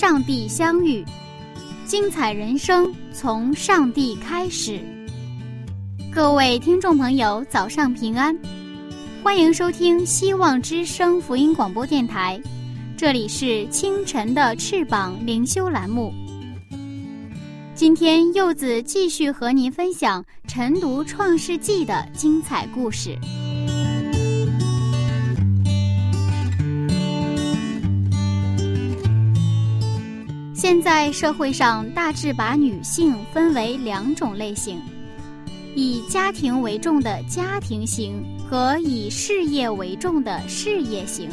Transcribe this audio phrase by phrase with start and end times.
[0.00, 1.04] 上帝相遇，
[1.84, 4.80] 精彩人生从上帝开始。
[6.14, 8.32] 各位听众朋友，早上平安，
[9.24, 12.40] 欢迎收听希望之声福音广播电台，
[12.96, 16.14] 这里是清晨的翅膀灵修栏目。
[17.74, 23.18] 今天柚子继续和您分享晨读创世纪的精彩故事。
[30.68, 34.78] 现在社会上大致把女性分为两种类型。
[35.74, 41.30] 以家庭为重的家庭型和以事业为重的事业型。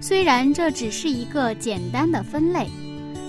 [0.00, 2.68] 虽然这只是一个简单的分类，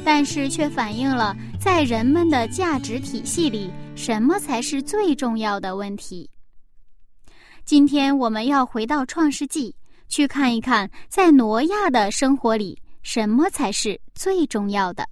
[0.05, 6.29] 但是却反映了在人们的价值体系里，什么才是最重要的问题。
[7.65, 9.73] 今天我们要回到创世纪，
[10.07, 15.07] 去看一看，在挪亚的生活里，什么才是最重要的。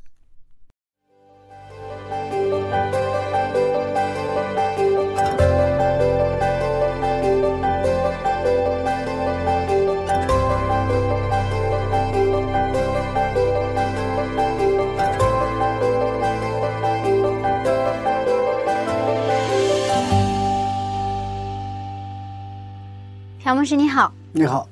[23.42, 24.68] 朴牧师你好，你好。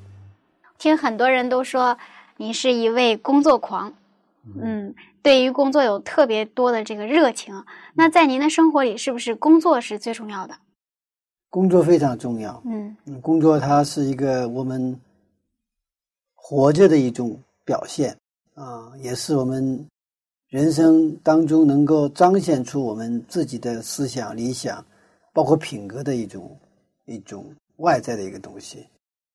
[0.78, 1.98] 听很多人都说
[2.44, 3.94] 你是一位工作狂，
[4.62, 7.64] 嗯，对于工作有特别多的这个热情。
[7.94, 10.54] 那在您的生活里，是不是工作是最重要的？
[11.50, 15.00] 工作非常重要，嗯，工作它是一个我们
[16.36, 18.18] 活着的一种表现
[18.56, 19.88] 啊，也是我们
[20.50, 24.86] 人生当中能够彰显出我们自己的思想、理想，
[25.32, 26.60] 包括品格的一种
[27.06, 27.46] 一种。
[27.78, 28.86] 外在的一个东西，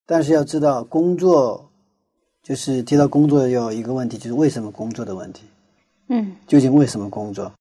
[0.07, 1.68] 但是要知道，工作
[2.49, 5.45] 就是提到工作有一个问题，就是为什么工作的问题。
[6.09, 7.53] 嗯，究竟为什么工作？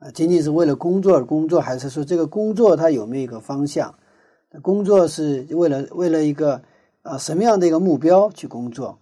[0.00, 3.94] 啊，仅仅是为了工作而工作，还是说这个工作它有没有一个方向？
[4.60, 6.60] 工作是为了为了一个
[7.00, 8.98] 啊什么样的一个目标去工作？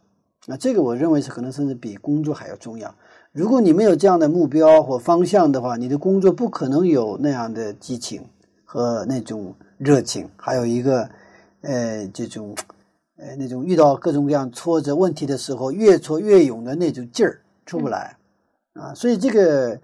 [0.46, 2.94] 那，这个我认为是可能甚至比工作还要重要。
[3.32, 8.22] 如果你没有这样的目标或方向的话，你的工作不可能有那样的激情
[8.64, 9.52] 和那种。
[9.78, 11.08] 热情，还有一个，
[11.60, 12.52] 呃，这种，
[13.18, 18.16] 呃，那种遇到各种各样挫折问题的时候，越挫越勇的那种劲儿出不来，
[18.74, 19.80] 啊，所以这个，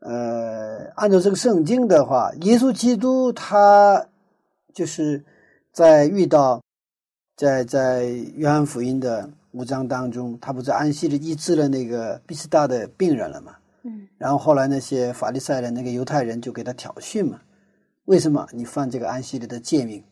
[0.00, 4.06] 呃，按照这个圣经的话，耶稣基督他
[4.72, 5.22] 就是
[5.72, 6.62] 在遇到，
[7.36, 8.04] 在在
[8.34, 13.56] 约翰福音的五章当中，他不是安息日医治了那个毕斯大的病人了嘛？
[13.82, 17.40] 嗯，然后后来那些法利赛人、那个犹太人就给他挑衅嘛。
[18.06, 20.02] 为什么你犯这个安息日的诫命？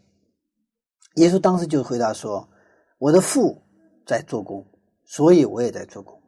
[1.14, 2.48] 耶稣当时就回答说
[2.98, 3.62] ：“我的父
[4.04, 4.66] 在做工，
[5.04, 6.20] 所以我也在做工。”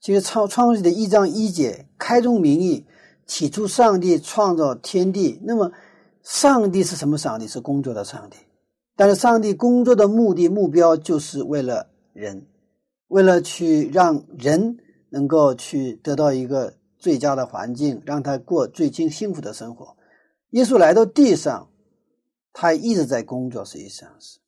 [0.00, 2.86] 其实创创世的一章一节开宗明义，
[3.26, 5.38] 起初上帝创造天地。
[5.44, 5.70] 那么，
[6.22, 7.46] 上帝是什么上帝？
[7.46, 8.38] 是工作的上帝。
[8.96, 12.46] 但是，上帝工作的目的目标就是为了人，
[13.08, 14.78] 为了去让人
[15.10, 19.96] 能够去得到一个最佳的环境，让他过最幸幸福的生活。
[20.52, 21.68] 耶稣来到地上，
[22.54, 24.39] 他一直在工作，实际上是。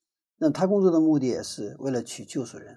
[0.43, 2.77] 那他工作的目的也是为了去救赎人。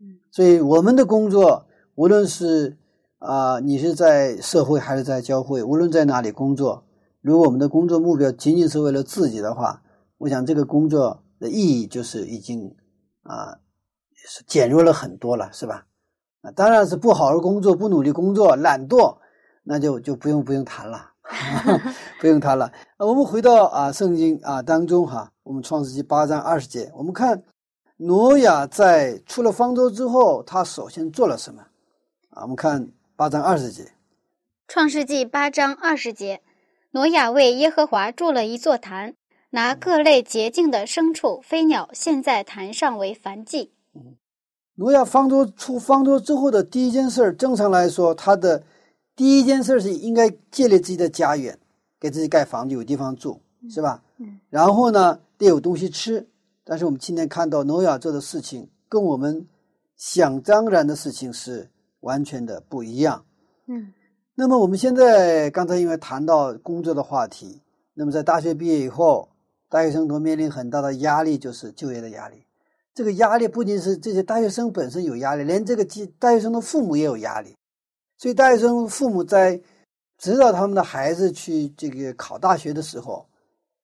[0.00, 1.64] 嗯，所以我们的工作，
[1.94, 2.76] 无论是
[3.18, 6.84] 啊，你是在社会还是在教会，无论在哪里工作，
[7.20, 9.80] 如果我们的工作目标仅仅是为了自己的话，
[10.18, 12.74] 我想这个工作的意义就是已经
[13.22, 13.60] 啊，
[14.26, 15.86] 是减弱了很多了，是吧？
[16.42, 19.18] 啊，当然是不好好工作、不努力工作、懒惰，
[19.62, 21.12] 那就就不用不用谈了。
[22.20, 22.72] 不用他了。
[22.98, 27.42] 我们回到啊圣经啊当中哈，我们创世纪八章二十节，我们看
[27.96, 31.62] 挪亚在出了方舟之后，他首先做了什么？
[32.30, 33.92] 啊，我们看八章二十节。
[34.66, 36.40] 创世纪八章二十节，
[36.92, 39.14] 挪亚为耶和华筑了一座坛，
[39.50, 43.72] 拿各类洁净的牲畜、飞鸟献在坛上为燔祭。
[44.76, 48.64] 挪亚方舟出方舟之后的第一件事，正常来说，他的
[49.16, 51.58] 第一件事是应该建立自己的家园，
[52.00, 53.40] 给自己盖房子，有地方住，
[53.70, 54.02] 是吧？
[54.18, 54.40] 嗯。
[54.50, 56.26] 然后呢，得有东西吃。
[56.64, 59.46] 但是我们今天看到诺亚做的事情，跟我们
[59.96, 61.70] 想当然的事情是
[62.00, 63.24] 完全的不一样。
[63.66, 63.92] 嗯。
[64.34, 67.62] 那么我们现在刚才因为谈到工作的话题，
[67.94, 69.28] 那么在大学毕业以后，
[69.68, 72.44] 大学生都面临很大的压力，就是就业的压力。
[72.92, 75.84] 这个压力不仅是这些大学生本身有压力，连这个
[76.18, 77.54] 大学生的父母也有压力。
[78.24, 79.60] 所以大学生父母在
[80.16, 83.26] 指导他们的孩子去这个考大学的时候，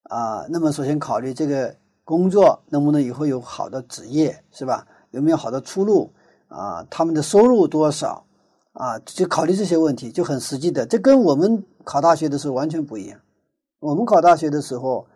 [0.05, 4.87] 啊，那么首先考虑这个工作能不能以后有好的职业，是吧？
[5.11, 6.11] 有没有好的出路？
[6.49, 8.25] 啊，他们的收入多少？
[8.73, 13.21] 啊，就考虑这些问题就很实际的，这跟我们考大学的时候完全不一样。
[13.79, 15.07] 我们考大学的时候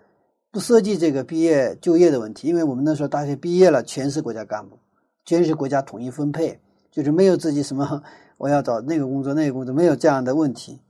[0.51, 4.79] 不涉及这个毕业就业的问题，因为我们那时候大学毕业了，全是国家干部，
[5.25, 6.61] 全是国家统一分配，
[6.91, 8.03] 就是没有自己什么
[8.37, 10.81] 我要找那个工作那个工作，没有这样的问题。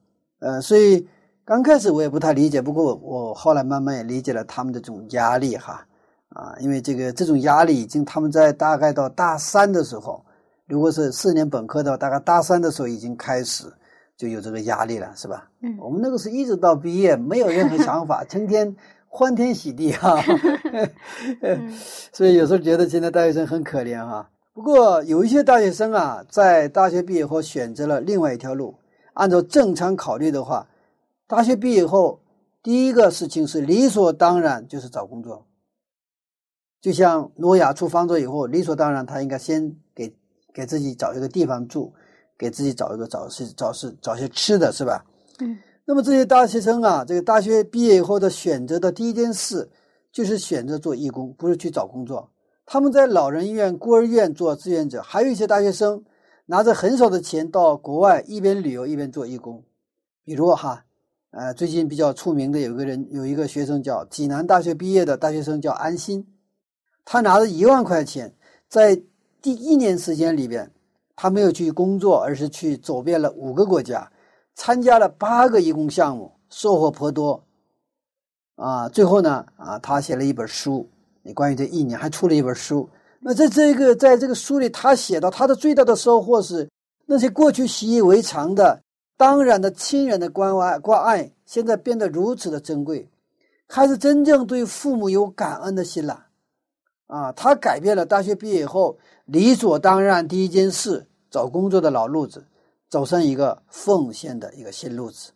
[0.40, 1.06] 呃，所以
[1.44, 5.86] 刚开始我也不太理解，不过我后来慢慢也理解了他们的这种压力哈
[6.30, 10.24] 啊，因为这个这种压力已经他们在大概到大三的时候。
[10.66, 13.70] 如果是四年本科的，大概大三的时候已经开始
[14.16, 15.46] 就有这个压力了，是吧？
[15.60, 18.74] 嗯，我们那个是一直到毕业没有任何想法， 成天
[19.06, 20.18] 欢天喜地哈。
[22.14, 24.26] 所以有时候觉得现在大学生很可怜哈。
[24.54, 28.76] 不过有一些大学生啊，在大学毕业后选择了另外一条路。
[29.12, 30.66] 按照正常考虑的话，
[31.26, 32.20] 大学毕业后
[32.62, 35.46] 第一个事情是理所当然就是找工作。
[36.80, 40.16] 就像诺亚出方舟以后，理所当然他应该先给。
[40.54, 41.92] 给自己找一个地方住，
[42.38, 45.04] 给自己找一个找是找是找些吃的，是吧？
[45.40, 45.58] 嗯。
[45.84, 49.68] 那么这些大学生啊，这个大学毕业以后的选择的第一件事
[50.12, 52.30] 就是选择做义工，不是去找工作。
[52.66, 56.04] 他们在老人院、孤儿院做志愿者，还有一些大学生
[56.46, 59.62] 拿着很少的钱到国外一边旅游一边做义工。
[60.24, 60.84] 比如哈，
[61.30, 66.26] 呃，最近比较出名的有个人，有一个学生叫济南大学毕业的大学生叫安心，
[67.04, 68.34] 他拿着一万块钱
[68.68, 69.02] 在。
[69.44, 70.72] 第一年时间里边，
[71.14, 74.10] 他没有去工作，而是去走遍了五个国家，
[74.54, 77.44] 参加了八个义工项目，收获颇多。
[78.56, 80.88] 啊，最后呢，啊，他写了一本书，
[81.24, 82.88] 你关于这一年还出了一本书。
[83.18, 86.70] 那在这个在这个书里，他写到他的最大的收获是，
[87.06, 88.82] 那些过去习以为常的、
[89.16, 93.10] 当然的亲人的关爱关爱，现在变得如此的珍贵，
[93.66, 96.26] 开始真正对父母有感恩的心了。
[97.06, 98.98] 啊，他改变了大学毕业以后。
[99.26, 102.44] 理所当然，第一件事找工作的老路子，
[102.90, 105.32] 走上一个奉献的一个新路子。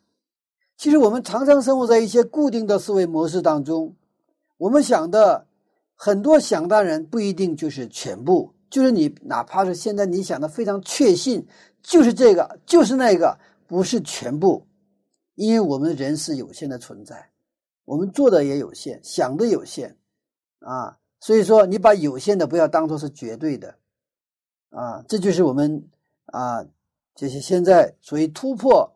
[0.77, 3.97] 其实我们常常生活在一些固定的思维模式当中，
[4.59, 5.47] 我们想的
[6.01, 11.45] 很多想当然不一定就是全部，就是你哪怕是现在你想的非常确信，
[11.83, 13.37] 就是这个就是那个，
[13.67, 14.65] 不是全部，
[15.35, 17.29] 因为我们人是有限的存在，
[17.85, 19.97] 我们做的也有限，想的有限，
[20.61, 20.97] 啊。
[21.21, 23.75] 所以说，你把有限的不要当做是绝对的，
[24.71, 25.85] 啊，这就是我们
[26.27, 26.65] 啊，
[27.17, 28.89] 这些现在属于突破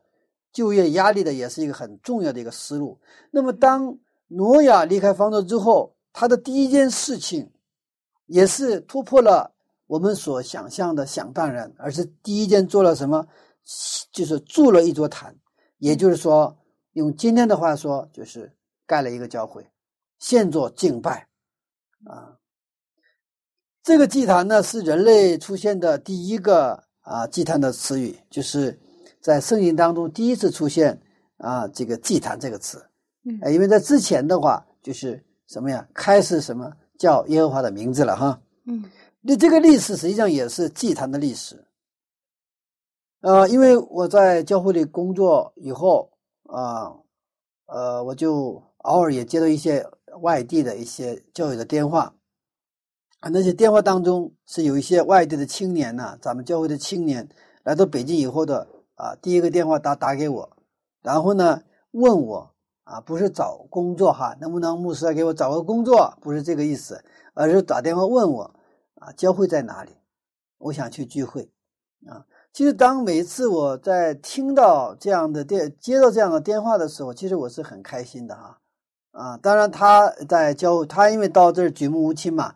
[0.53, 3.01] 就业压力的，也是一个很重要的一个思路。
[3.33, 7.51] 那么，当挪亚离开方舟之后，他的第一件事情，
[8.27, 9.55] 也是突破了
[9.87, 13.27] 我们所想象的想当然，而是第一件做了什么，
[14.13, 15.35] 就是筑了一座坛，
[15.79, 16.57] 也就是说，
[16.93, 18.53] 用今天的话说，就是
[18.87, 19.67] 盖了一个教会，
[20.19, 21.29] 现做敬拜。
[22.05, 22.37] 啊，
[23.83, 28.79] 这个祭坛呢是人类出现的第一个啊祭坛的词语，就是
[29.21, 31.01] 在圣经当中第一次出现
[31.37, 32.85] 啊这个祭坛这个词。
[33.25, 38.41] 嗯，因为在之前的话就是什么呀，开始什么叫耶和华的名字了哈。
[38.65, 38.83] 嗯，
[39.21, 41.63] 那这个历史实际上也是祭坛的历史。
[43.21, 46.11] 呃，因为我在教会里工作以后
[46.45, 46.93] 啊，
[47.67, 49.87] 呃，我就偶尔也接到一些。
[50.21, 52.15] 外地的一些教友的电话
[53.21, 57.27] 啊，那些电话当中是有一些外地的青年呐，咱们教会的青年
[57.63, 60.57] 来到北京以后的啊，第一个电话打打给我，
[61.01, 62.52] 然后呢问我
[62.85, 66.17] 啊，不是找工作哈，能不能牧师给我找个工作？
[66.21, 67.03] 不是这个意思，
[67.35, 68.55] 而是打电话问我
[68.97, 69.93] 啊，教会在哪里？
[70.59, 71.51] 我想去聚会
[72.07, 72.25] 啊。
[72.53, 78.59] 其实当每一次我在听到这样的电接到这样的电话的时候，其实我是很开心的哈。
[79.13, 82.55] 啊，当然他在教他，因为到这儿举目无亲嘛，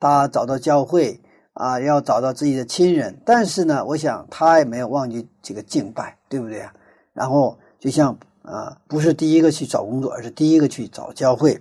[0.00, 1.20] 他找到教会
[1.52, 3.20] 啊，要找到自己的亲人。
[3.24, 6.74] 但是呢，我想他也没有忘记这个敬拜，对不对啊？
[7.12, 11.60] 然后就像啊，不是第一个去找工作，而是第一个去找教会，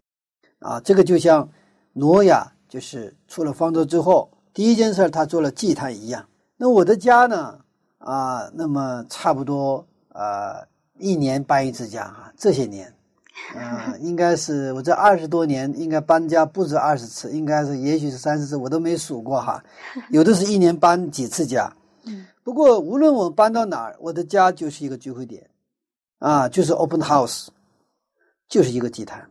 [0.60, 1.50] 啊，这个就像
[1.94, 6.24] 挪亚就是出了方舟之后，第一件事他做了祭坛一样。
[6.58, 7.60] 那我的家呢，
[7.98, 10.62] 啊，那么差不多啊
[11.00, 12.94] 一年搬一次家哈，这些年，
[13.56, 19.62] 啊，应该是我这二十多年应该搬家不止二十次，应该是也许是三十次，我都没数过哈，
[20.12, 21.74] 有的是一年搬几次家。
[22.06, 25.50] 嗯，不过无论我搬到哪儿，我的家就是一个聚会点，
[26.26, 27.50] 啊，就是 open house，
[28.50, 29.24] 就是一个祭坛。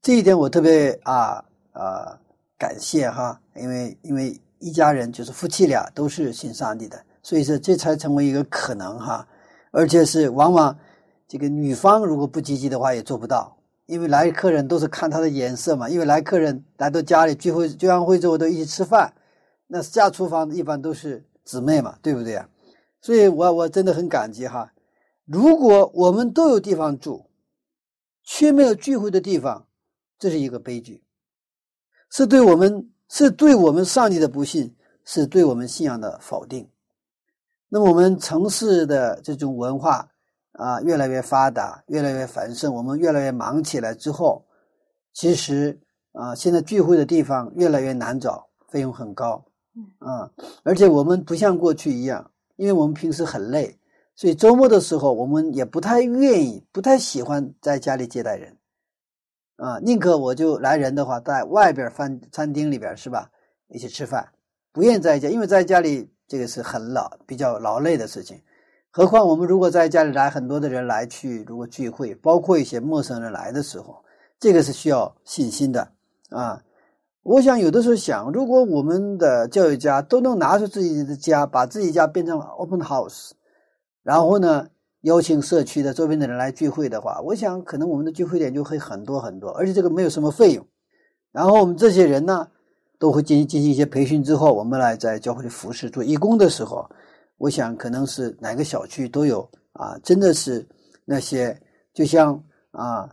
[0.00, 2.16] 这一点我特别啊啊
[2.56, 9.26] 感谢哈，因为因为一家人就是夫妻俩都是信上帝的，所以说这才成为一个可能哈，
[9.72, 10.78] 而且是往往
[11.26, 19.12] 这个女方如果不积极的话也做不到，因为来客人都是看他的颜色嘛，因为来客人来到家里聚会聚完会之后都一起吃饭，
[19.66, 21.24] 那下厨房一般都是。
[21.44, 22.46] 姊妹嘛，对不对啊？
[23.00, 24.70] 所以，我我真的很感激哈。
[25.30, 27.26] 如果我们都有地方住，
[28.24, 29.66] 却没有聚会的地方，
[30.18, 31.04] 这是一个悲剧，
[32.10, 36.66] 是对我们是对我们上帝的不信，是对我们信仰的否定。
[37.68, 40.10] 那么，我们城市的这种文化
[40.52, 44.46] 啊，越来越发达，越来越繁盛，我们越来越忙起来之后，
[45.12, 45.78] 其实
[46.12, 49.44] 啊，现在聚会的地方越来越难找，费用很高。
[49.98, 50.30] 啊，
[50.64, 53.77] 而且我们不像过去一样，因为我们平时很累，
[54.18, 58.56] 所以周末的时候我们也不太愿意、不太喜欢在家里接待人。
[59.54, 63.30] 啊，宁可我就来人的话，在外边饭餐厅里边是吧，
[63.68, 64.28] 一起吃饭，
[64.72, 68.42] 不愿意在家，因为在家里这个是很劳、比较劳累的事情。
[68.90, 74.04] 何况我们如果在家里来很多的人来去，如果聚会，包括一些陌生人来的时候，
[74.40, 75.92] 这个是需要信心的
[76.30, 76.60] 啊。
[77.22, 83.30] 我想有的时候想，如果我们的教育家都能拿出自己的家，把自己家变成 open house，
[84.08, 84.66] 然后呢
[85.02, 90.66] 邀请社区的周边的人来聚会的话，我想可能我们的聚会点就会很多很多，而且这个没有什么费用。
[91.30, 92.48] 然后我们这些人呢
[92.98, 96.88] 都会进行进行一些培训之后，我们来在教会里服侍做义工的时候，
[97.36, 100.66] 我想可能是哪个小区都有啊，真的是
[101.04, 101.60] 那些
[101.92, 103.10] 就像啊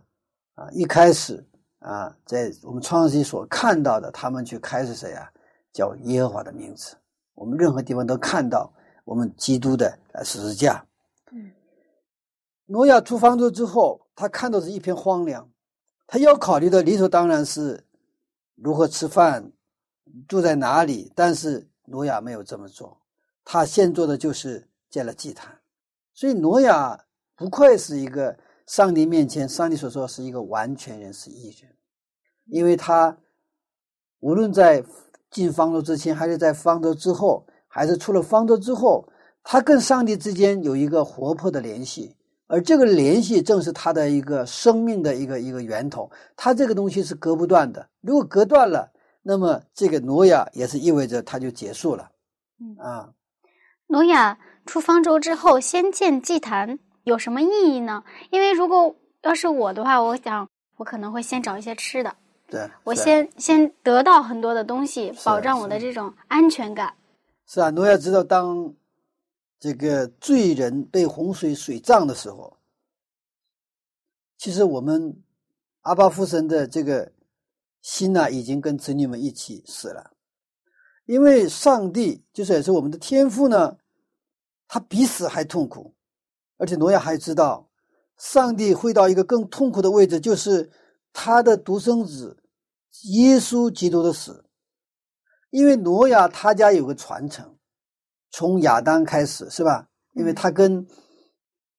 [0.53, 1.45] 啊一开始。
[1.79, 5.29] 啊，在我们创世纪所看到的，他们去开始谁啊？
[5.71, 6.95] 叫耶和华的名字。
[7.35, 8.73] 我们任何地方都看到
[9.05, 10.85] 我们基督的十字架。
[11.31, 11.51] 嗯，
[12.65, 15.49] 挪亚出方舟之后，他看到是一片荒凉，
[16.05, 17.85] 他要考虑的理所当然是
[18.55, 19.51] 如何吃饭，
[20.27, 21.11] 住在哪里。
[21.15, 22.99] 但是挪亚没有这么做，
[23.43, 25.59] 他先做的就是建了祭坛。
[26.13, 31.75] 所以挪亚不愧是一个上帝面前，上帝所说是一个完全人，是义人。
[32.45, 33.17] 因为他
[34.19, 34.83] 无论在
[35.29, 39.05] 进方舟之前，还是在方舟之后，还是出了方舟之后，
[39.43, 42.15] 他跟上帝之间有一个活泼的联系，
[42.47, 46.09] 而这个联系正是他的一个生命的一个一个源头。
[46.37, 48.89] 他这个东西是隔不断的，如果隔断了，
[49.21, 52.09] 那么这个挪亚也是意味着他就结束了。
[52.61, 53.09] 嗯啊，
[53.87, 58.05] 挪亚出方舟之后，先建祭坛有什么意义呢？
[58.31, 62.15] 因为如果要是我的话，我想我可能会先找一些吃的。
[62.47, 66.93] 对，我先先得到很多的东西，保障我的这种安全感。
[67.45, 68.73] 是啊，挪亚知道，当
[69.59, 72.57] 这个罪人被洪水水葬的时候，
[74.37, 75.21] 其实我们
[75.81, 77.11] 阿巴夫神的这个
[77.81, 80.11] 心呐，已经跟子女们一起死了。
[81.05, 83.77] 因为上帝就是也是我们的天父呢，
[84.67, 85.93] 他比死还痛苦，
[86.57, 87.69] 而且挪亚还知道，
[88.17, 90.71] 上帝会到一个更痛苦的位置，就是。
[91.17, 92.43] 他的独生子
[93.03, 94.44] 耶稣基督的死，
[95.49, 97.55] 因为挪亚他家有个传承，
[98.31, 99.87] 从亚当开始是吧？
[100.13, 100.87] 因为他跟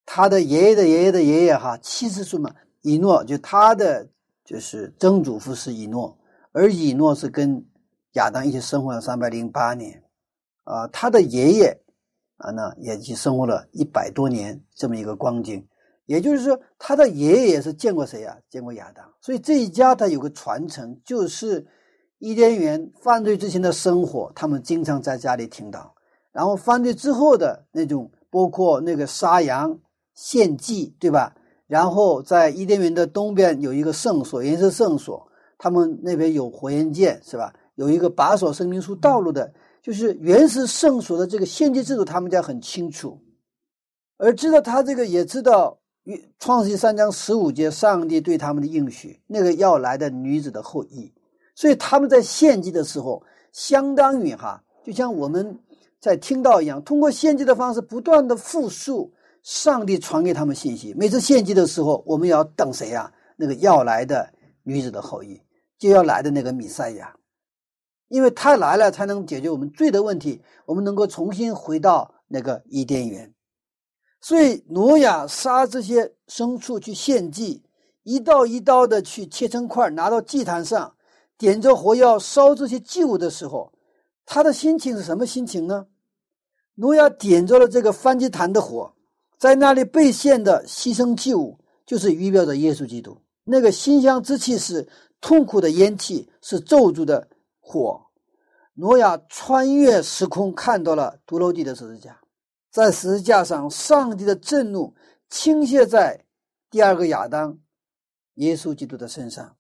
[0.04, 4.08] 他的爷爷的爷爷的爷爷哈七十岁嘛，以诺就他的
[4.44, 6.18] 就是曾祖父是以诺，
[6.52, 7.66] 而以诺是跟
[8.12, 10.02] 亚当一起生活了三百零八年，
[10.64, 11.80] 啊，他的爷爷
[12.37, 15.66] 啊呢也去生活了一百多年这么一个光景。
[16.06, 18.38] 也就是说，他的爷爷也是见过谁呀？
[18.49, 21.66] 见过亚当，所以这一家他有个传承，就是
[22.18, 25.94] 伊甸园犯罪之前的生活，他们经常在家里听到。
[26.32, 29.78] 然后犯罪之后的那种，包括那个杀羊
[30.14, 31.35] 献祭，对吧？
[31.66, 35.26] 然后在伊甸园的东边有一个圣所，也是圣所，
[35.58, 37.54] 他们那边有火焰剑，是吧？
[37.75, 43.18] 有一个把守生命树道路的，就是原始圣所的这个献祭制度，他们家很清楚，
[44.16, 45.78] 而知道他这个也知道。
[46.38, 51.12] 创世纪三章十五节，上帝对他们的应许，那个要来的女子的后裔，
[51.56, 53.20] 所以他们在献祭的时候，
[53.50, 55.58] 相当于哈，就像我们
[55.98, 60.92] 在听到一样，通过献祭的方式，不断的复述上帝传给他们信息。
[60.94, 63.10] 每次献祭的时候，我们要等谁呀？
[63.36, 64.30] 那个要来的
[64.62, 65.40] 女子的后裔，
[65.78, 67.14] 就要来的那个弥赛亚，
[68.08, 73.32] 因为他来了，才能解决我们罪的问题，我们能够重新回到那个伊甸园。
[74.20, 77.62] 所以挪亚杀这些牲畜去献祭，
[78.02, 80.95] 一刀一刀的去切成块，拿到祭坛上，
[81.38, 83.72] 点着火要烧这些祭物的时候，
[84.24, 85.86] 他的心情是什么心情呢？
[86.76, 88.94] 挪亚点着了这个燔祭坛的火，
[89.38, 93.18] 在那里被献的牺牲祭物，就是预表着耶稣基督。
[93.44, 94.88] 那个馨香之气是
[95.20, 97.28] 痛苦的烟气，是咒诅的
[97.60, 98.02] 火。
[98.74, 102.20] 挪亚穿越时空，看到了独楼地的十字架，
[102.70, 104.94] 在十字架上，上帝的震怒
[105.30, 106.26] 倾泻在
[106.70, 107.58] 第二个亚当
[108.34, 109.55] 耶稣基督的身上，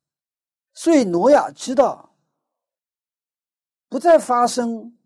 [0.76, 2.14] 所以挪亚知道
[3.88, 4.96] 不再发生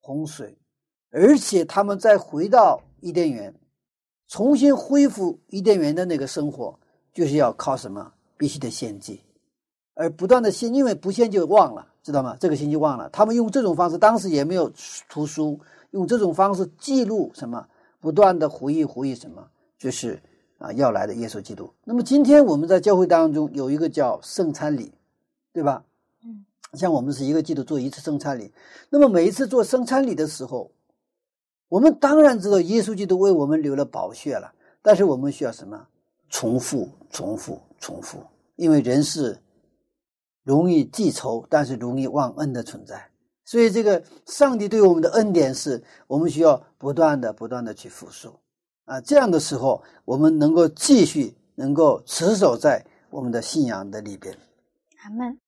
[0.00, 0.58] 洪水，
[1.10, 3.54] 而且他们再回到伊甸园，
[4.28, 6.78] 重新恢复伊甸园的那个生活，
[7.12, 8.12] 就是要靠什么？
[8.36, 9.22] 必须得献祭，
[9.94, 11.92] 而不断的献，因为不献就忘了。
[12.02, 12.36] 知道吗？
[12.38, 14.70] 这个星期忘了，他们用这种方式，当时也没有
[15.08, 15.58] 图书，
[15.92, 17.66] 用这种方式记录什么，
[17.98, 20.22] 不断的回忆回忆什么，就是
[20.58, 21.72] 啊要来的耶稣基督。
[21.84, 24.92] 那么今天我们在教会当中有一个叫圣餐礼，
[25.52, 25.84] 对吧？
[26.24, 26.44] 嗯，
[26.74, 28.52] 像我们是一个季度做一次圣餐礼，
[28.90, 30.70] 那么每一次做圣餐礼的时候，
[31.68, 35.86] 我们当然知道耶稣基督为我们流了宝血了，但是我们需要什么？
[36.28, 38.18] 重复，重复，重复，
[38.56, 39.38] 因为人是。
[40.46, 43.02] 容易记仇，但是容易忘恩的存在。
[43.46, 48.34] 所以，这个上帝对我们的恩典是我们需要不断的、不断的去复述
[48.84, 49.00] 啊。
[49.00, 54.36] 这样的时候，我们能够继续能够持守在我们的信仰的里边。
[55.02, 55.38] 阿门。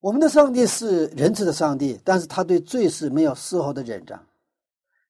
[0.00, 4.22] 我们的上帝是仁慈的上帝，但是他对罪是没有丝毫的忍让。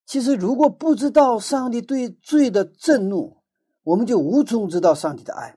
[0.06, 3.36] 其实，如果不知道上帝对罪的震怒，
[3.82, 5.56] 我们就无从知道上帝的爱。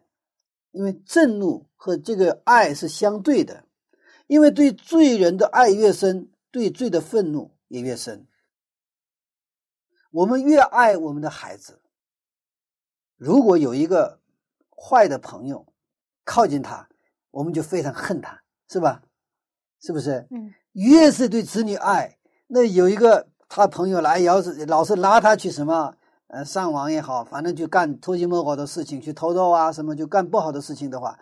[0.71, 3.63] 因为震怒和这个爱是相对的，
[4.27, 8.25] 因为对罪人的爱越深，对罪的愤怒也越深。
[10.11, 11.79] 我们越爱我们的孩子，
[13.17, 14.19] 如果有一个
[14.75, 15.65] 坏的朋友
[16.23, 16.87] 靠近他，
[17.31, 19.01] 我们就非常恨他，是吧？
[19.81, 20.27] 是不是？
[20.31, 20.53] 嗯。
[20.73, 25.95] 越是对子女爱，那有一个他朋友来，要是老是拉他去什么？
[26.27, 31.17] 呃，上网也好，反正就干偷鸡摸狗的事情，去偷盗啊，什么就干不好的事情的话，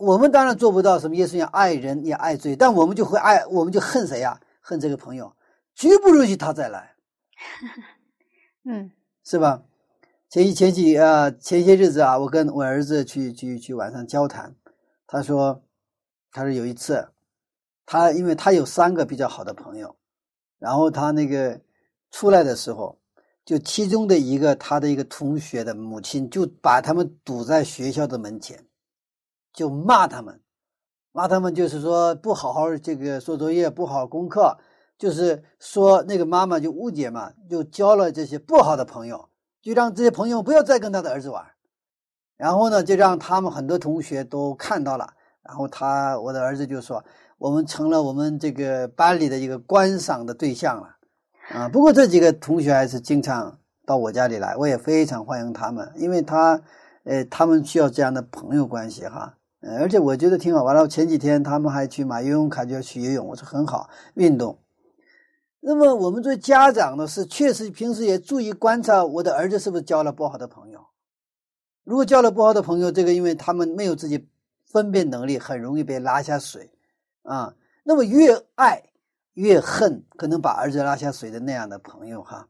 [0.00, 4.38] 我们当然做不到什么耶稣要爱人也爱罪，但我们就会爱，我们就恨谁呀？
[4.60, 5.34] 恨这个朋友，
[5.74, 6.94] 绝不允许他再来。
[8.68, 8.90] 嗯，
[9.24, 9.62] 是吧？
[10.28, 14.54] 前前几啊，前些日子啊，我跟我儿子去去去晚上交谈，
[15.06, 15.62] 他说，
[16.30, 17.08] 他说有一次，
[17.86, 19.96] 他因为他有三个比较好的朋友，
[20.58, 21.62] 然后他那个
[22.10, 22.98] 出来的时候。
[23.48, 28.66] 就其中的一个，他的一个同学的母亲就把他们堵在学校的门前，
[29.54, 30.42] 就骂他们，
[31.12, 34.58] 骂他们就是说不好好这个做作业，不好好功课，
[34.98, 39.28] 就是说那个妈妈就误解嘛，就交了这些不好的朋友，
[39.62, 41.44] 就让这些朋友不要再跟他的儿子玩，
[42.36, 47.04] 然后呢，就让他们很多同学都看到了，然后他我的儿子就说，
[47.38, 50.96] 我们成了我们这个班里的一个观赏的对象了。
[51.50, 56.60] 啊，不过这几个同学还是经常到我家里来，我也非常欢迎他们，因为他，
[57.04, 59.34] 呃，他们需要这样的朋友关系哈，
[59.80, 60.62] 而且我觉得挺好。
[60.62, 64.58] 完了，前几天他们还去买游泳卡，就要去游泳，我说很好，运动。
[65.68, 70.82] 那么我们作为家长呢，是确实平时也注意观察我的儿子是不是交了不好的朋友。
[71.84, 74.26] 如果交了不好的朋友，这个因为他们没有自己
[74.64, 76.70] 分辨能力，很容易被拉下水，
[77.22, 77.54] 啊，
[77.84, 78.82] 那么越爱。
[79.34, 82.48] 越恨可能把儿子拉下水的那样的朋友哈，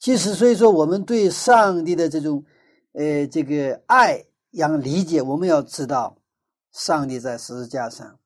[0.00, 2.44] 其实所以说我们对上帝的这种，
[2.94, 6.16] 呃，这个爱要理解，我们要知道，
[6.72, 8.18] 上帝在十字架上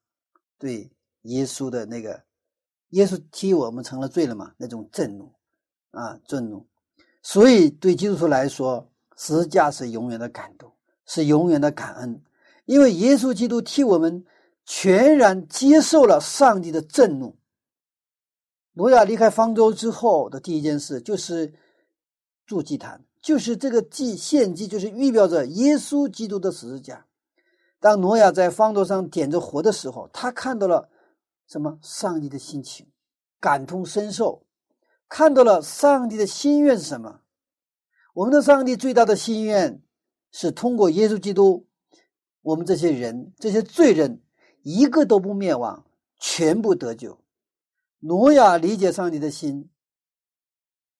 [0.58, 0.90] 对
[1.24, 2.22] 耶稣的那个，
[2.94, 5.32] 耶稣替我们成了罪了嘛，那种震怒
[5.90, 6.64] 啊，震怒，
[7.22, 10.72] 所以对基督徒来说，十字架是永远的感动，
[11.04, 12.22] 是永远的感恩，
[12.66, 14.24] 因为耶稣基督替我们
[14.64, 17.36] 全然接受了上帝的震怒。
[18.74, 21.52] 挪亚离开方舟之后的第一件事就是
[22.46, 27.06] 筑祭坛，就是这个祭献祭，就是预表着耶稣基督的十字架。
[27.80, 30.88] 当挪亚在方舟上点着火的时候，他看到了
[31.46, 31.78] 什么？
[31.82, 32.90] 上帝的心情，
[33.40, 34.46] 感同身受，
[35.08, 37.20] 看到了上帝的心愿是什么？
[38.14, 39.82] 我们的上帝最大的心愿
[40.30, 41.66] 是通过耶稣基督，
[42.42, 44.22] 我们这些人、这些罪人
[44.62, 45.84] 一个都不灭亡，
[46.18, 47.20] 全部得救。
[48.00, 49.70] 挪亚理解上帝的心，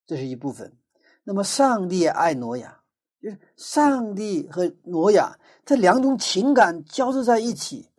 [0.07, 0.77] 这是一部分。
[1.23, 2.83] 那么，上帝爱挪亚，
[3.21, 7.91] 就是上帝和挪亚这两种情感交织在一起，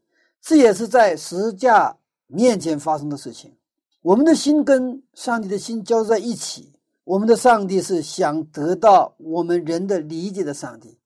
[0.42, 3.56] 这也是在十字架面前发生的事情。
[4.02, 11.00] 我们的心跟上帝的心交织在一起，我们的上帝是想得到我们人的理解的上帝，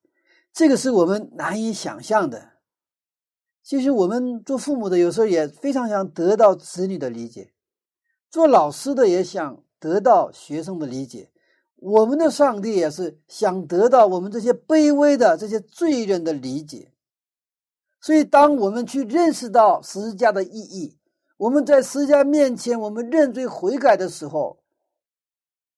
[0.52, 2.50] 这个是我们难以想象的。
[3.64, 7.54] 其实我们做父母的有时候也非常想得到子女的理解，
[8.30, 11.32] 做老师的也想得到学生的理解。
[11.76, 16.92] 我们的上帝也是想得到我们这些卑微的这些罪人的理解。
[18.02, 20.98] 所以，当我们去认识到十字架的意义，
[21.40, 24.60] 我们在十字架面前，我们认罪悔改的时候，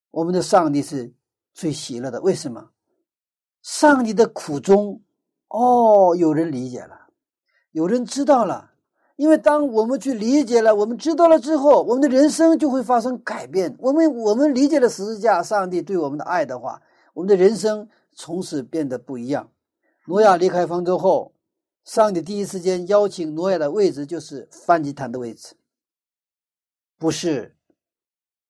[0.09, 1.13] 我们的上帝是
[1.53, 2.19] 最喜乐的。
[2.21, 2.71] 为什么？
[3.61, 4.99] 上帝的苦衷，
[5.49, 7.09] 哦，有人理解了，
[7.73, 8.71] 有人知道了。
[9.17, 13.75] 因为当我们去理解了，我们知道了之后，我们的人生就会发生改变。
[13.77, 16.81] 我们我们理解了十字架，上帝对我们的爱的话，
[17.13, 19.47] 我们的人生从此变得不一样。
[20.07, 21.33] 挪亚离开方舟后。
[21.83, 25.55] 上帝第一时间邀请挪亚的位置就是梵祭坛的位置，
[26.97, 27.55] 不是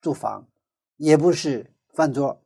[0.01, 0.45] 住房，
[0.97, 2.41] 也不是饭桌。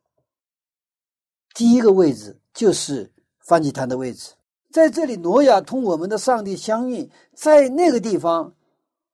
[1.55, 4.33] 第一个位置就是梵祭坛的位置，
[4.71, 8.55] 在这里，挪亚同我们的上帝相遇，在那个地方，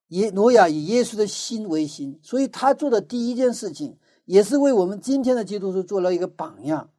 [0.08, 6.92] 耶挪亚以耶稣的心为心，所以他做的第一件事情，也是为我们今天的基督徒做了一个榜样。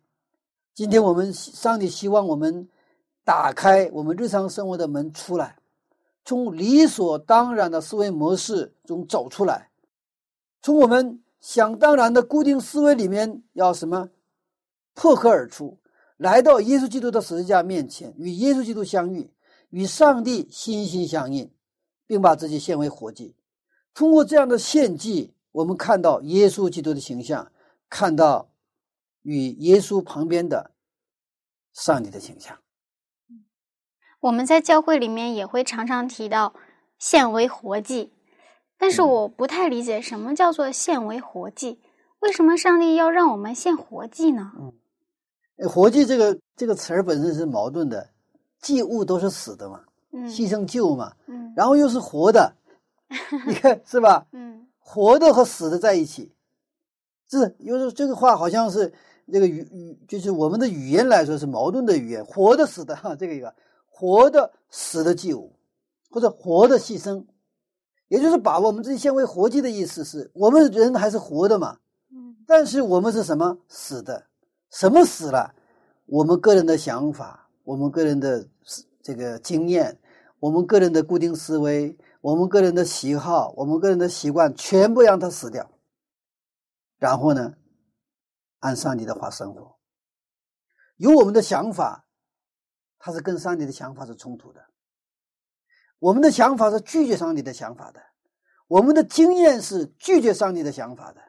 [0.75, 2.71] 今天我们上帝希望我们。
[3.25, 5.57] 打开我们日常生活的门，出来，
[6.25, 9.71] 从理所当然的思维模式中走出来，
[10.61, 14.09] 从我们想当然的固定思维里面要什么
[14.95, 15.79] 破壳而出，
[16.17, 19.31] 来到耶稣基督的十字架面前，与耶稣基督相遇，
[19.71, 21.53] 与上帝心心相印，
[22.07, 23.37] 并把自己献为活祭。
[23.95, 27.51] 通过这样的献祭，我们看到耶稣基督的形象，
[27.89, 28.51] 看到
[29.23, 30.73] 与耶稣旁边的
[31.73, 32.57] 上帝的形象。
[34.23, 36.55] 我们在教会里面也会常常提到
[36.97, 38.13] 献为活祭，
[38.79, 41.81] 但是我不太理解什么叫做献为活祭？
[42.21, 44.53] 为什么上帝要让我们献活祭呢？
[44.57, 48.11] 嗯，活祭这个这个词儿本身是矛盾的，
[48.61, 49.81] 祭物都是死的嘛，
[50.13, 52.55] 嗯，牺牲旧嘛，嗯，然后又是活的，
[53.45, 54.25] 你看是吧？
[54.31, 56.33] 嗯，活的和死的在一起，
[57.29, 58.93] 是，有时候这个话好像是
[59.33, 63.53] 这个语语，就是我们的语言来说是矛盾的语言，活的死的哈，这个一个。
[64.03, 65.55] 活的、死的祭物，
[66.11, 67.25] 或者活的牺牲，
[68.09, 71.79] 也就是把我们自己献为活祭的意思是，我们人还是活的嘛，
[72.11, 74.27] 嗯，但是我们是什么死的？
[74.71, 75.55] 什么死了？
[76.07, 78.45] 我们个人的想法，我们个人的
[79.05, 79.97] 这个经验，
[80.41, 85.71] 我们个人的固定思维，我们个人的喜好，我们个人的习惯，全部让它死掉。
[86.99, 87.55] 然后呢，
[88.59, 89.77] 按上帝的话生活，
[90.97, 92.02] 有我们的想法。
[93.05, 94.65] 它是跟上帝的想法是冲突的，
[95.99, 98.01] 我们的想法是拒绝上帝的想法的，
[98.69, 101.21] 我们的经验是拒绝上帝的想法的，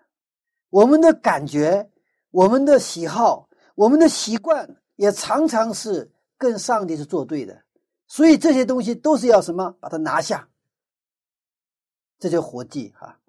[0.70, 1.90] 我们的感觉、
[2.30, 7.64] 我们的喜好、我们的习惯也常常是跟上帝是作对的，
[8.06, 9.76] 所以这些东西都是要什么？
[9.80, 10.48] 把它拿下，
[12.20, 13.20] 这叫活祭哈。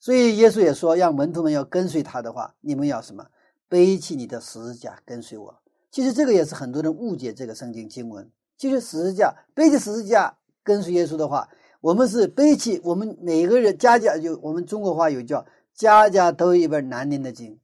[0.00, 3.24] 所以耶稣也说，让门徒们要跟随他的话，你们要什么？
[3.68, 5.61] 背起你的十字架跟随我。
[5.92, 8.28] 其实这个也是很多人误解这个圣经经文。
[8.56, 11.48] 其实十字架背起十字架跟随耶稣的话，
[11.80, 17.60] 我们是背起我们每个人家家有我们中国话有叫家家都有一本难念的经，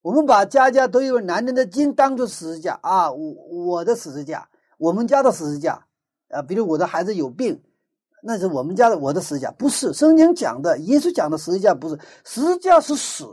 [0.00, 5.86] 我们把家家都有一本难念的经当做十字架啊，我我的十字架，我们家的十字架
[6.28, 7.62] 啊，比如我的孩子有病，
[8.22, 13.26] 那是我们家的我的十字架，不是圣经讲的，耶稣讲的十字架不是十字架是死，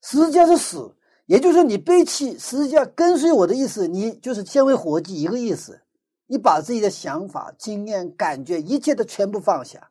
[0.00, 0.95] 十字架是死。
[1.26, 5.80] 也就是说，你背弃实际上跟随我的意思，你就是先为活祭一个意思。
[6.28, 9.90] 你把自己的想法、经验、感觉，一切都全部放下，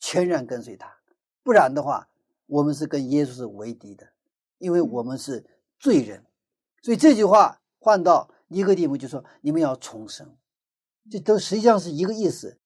[0.00, 0.88] 全然跟随他。
[1.44, 2.08] 不然的话，
[2.46, 4.06] 我们是跟耶稣是为敌的，
[4.58, 5.44] 因为我们是
[5.78, 6.24] 罪人。
[6.82, 10.28] 所以这句话换到一个地方，就说你们要重生，
[11.10, 12.58] 这都实际上是一个意思。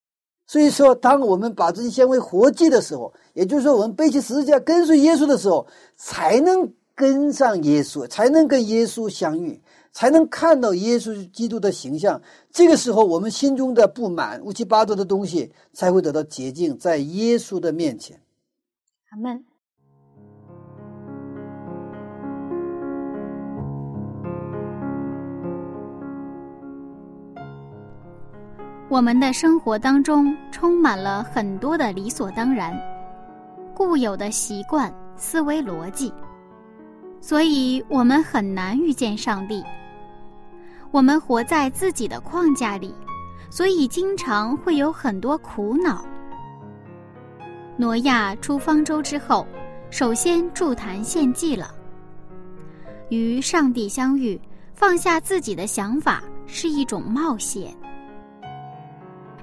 [0.47, 5.67] 所以说，当我们把自己先为活祭的时候，也就是说，我们背起十字架跟随耶稣的时候，
[5.97, 6.75] 才能。
[7.01, 9.59] 跟上耶稣，才能跟耶稣相遇，
[9.91, 12.21] 才能看到耶稣基督的形象。
[12.51, 18.21] 这个时候，我们心中的不满、乌七八糟的东西才会得到洁净，在耶稣的面前。
[19.09, 19.43] 阿门。
[28.91, 32.79] 我们的生活当中充满了很多的理所当然、
[33.75, 36.13] 固有的习惯、思维逻辑。
[37.21, 39.63] 所以我们很难遇见上帝。
[40.91, 42.95] 我们活在自己的框架里，
[43.51, 46.05] 所以经常会有很多苦恼。
[47.77, 49.47] 挪亚出方舟之后，
[49.91, 51.71] 首先筑坛献祭了。
[53.09, 54.41] 与上帝相遇，
[54.75, 57.75] 放下自己的想法是一种冒险，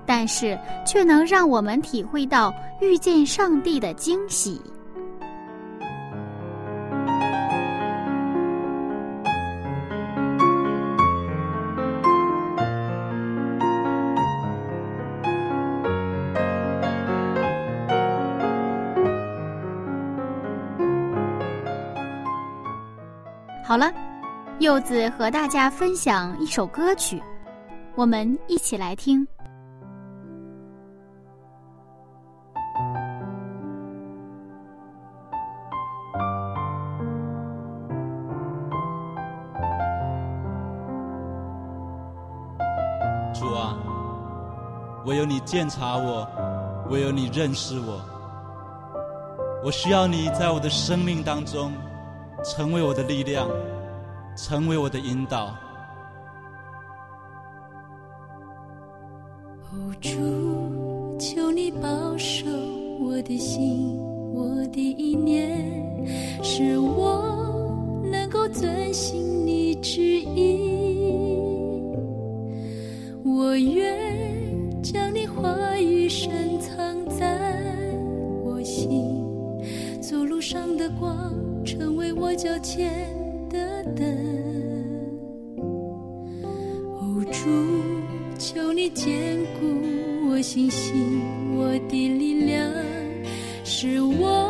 [0.05, 4.61] 但是却能让我们体会到遇见上帝的惊喜。
[23.67, 23.91] 好了，
[24.59, 27.21] 柚子和大家分享一首歌曲，
[27.95, 29.27] 我们一起来听。
[43.33, 43.75] 主啊，
[45.05, 46.25] 唯有你鉴察我，
[46.89, 47.99] 唯有你认识我，
[49.61, 51.73] 我需要你在我的生命当中。
[52.49, 53.49] 成为我的力量，
[54.35, 55.53] 成为我的引导。
[59.99, 62.45] 主，求你保守
[62.99, 63.97] 我的心，
[64.33, 65.67] 我的意念，
[66.43, 71.11] 使我能够遵行你旨意。
[73.25, 77.51] 我愿将你话语深藏在
[78.45, 79.25] 我心，
[79.99, 81.26] 走路上的光。
[82.27, 82.91] 我脚前
[83.49, 84.05] 的灯，
[86.99, 87.47] 哦主，
[88.37, 91.21] 求你坚固我信心，
[91.55, 92.69] 我的力量，
[93.63, 94.46] 使我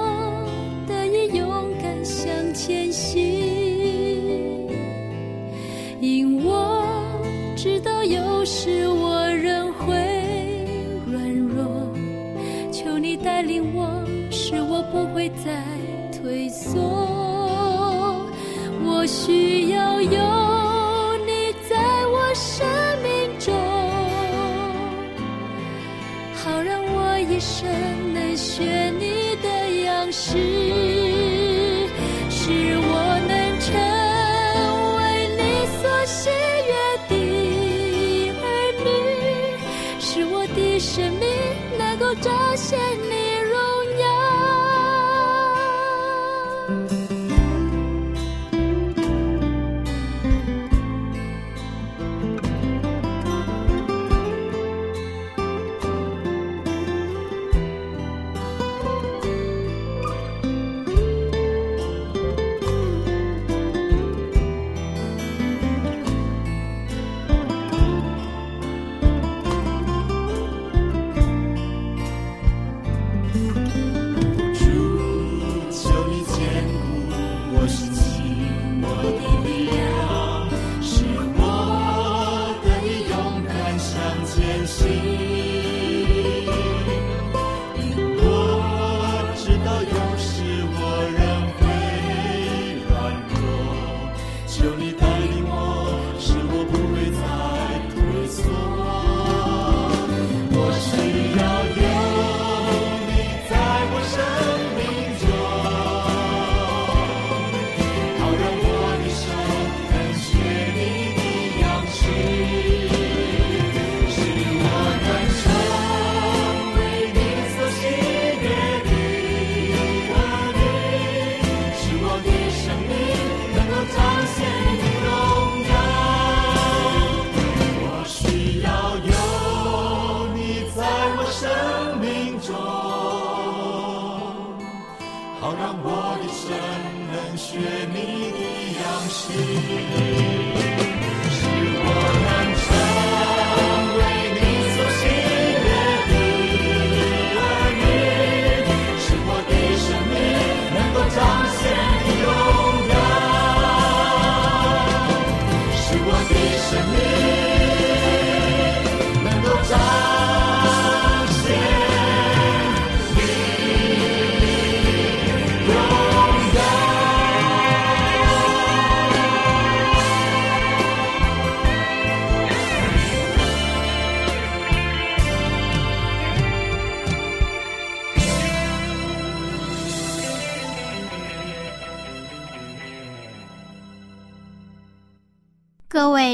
[42.15, 43.06] 这些年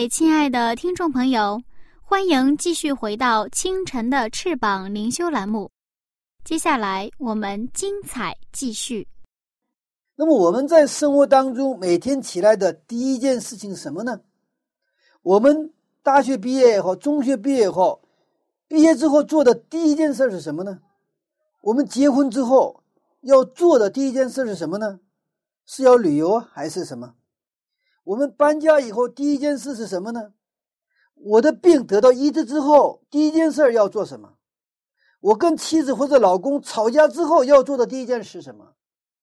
[0.09, 1.61] 亲爱的听众朋友，
[2.01, 5.71] 欢迎继续回到清晨的翅膀灵修栏目。
[6.43, 9.07] 接下来我们精彩继续。
[10.15, 14.19] 那么我们在生活当中每天起来的第一件事情什么呢？
[15.21, 18.01] 我们大学毕业以后，中学毕业以后，
[18.67, 20.79] 毕业之后做的第一件事是什么呢？
[21.61, 22.83] 我们结婚之后
[23.21, 24.99] 要做的第一件事是什么呢？
[25.65, 27.13] 是要旅游还是什么？
[28.03, 30.33] 我们搬家以后第一件事是什么呢？
[31.15, 34.37] 我的病得到医治之后，第一件事要做什么？
[35.21, 38.75] 我跟妻子或者老公吵架之后要做的第一件事是什么？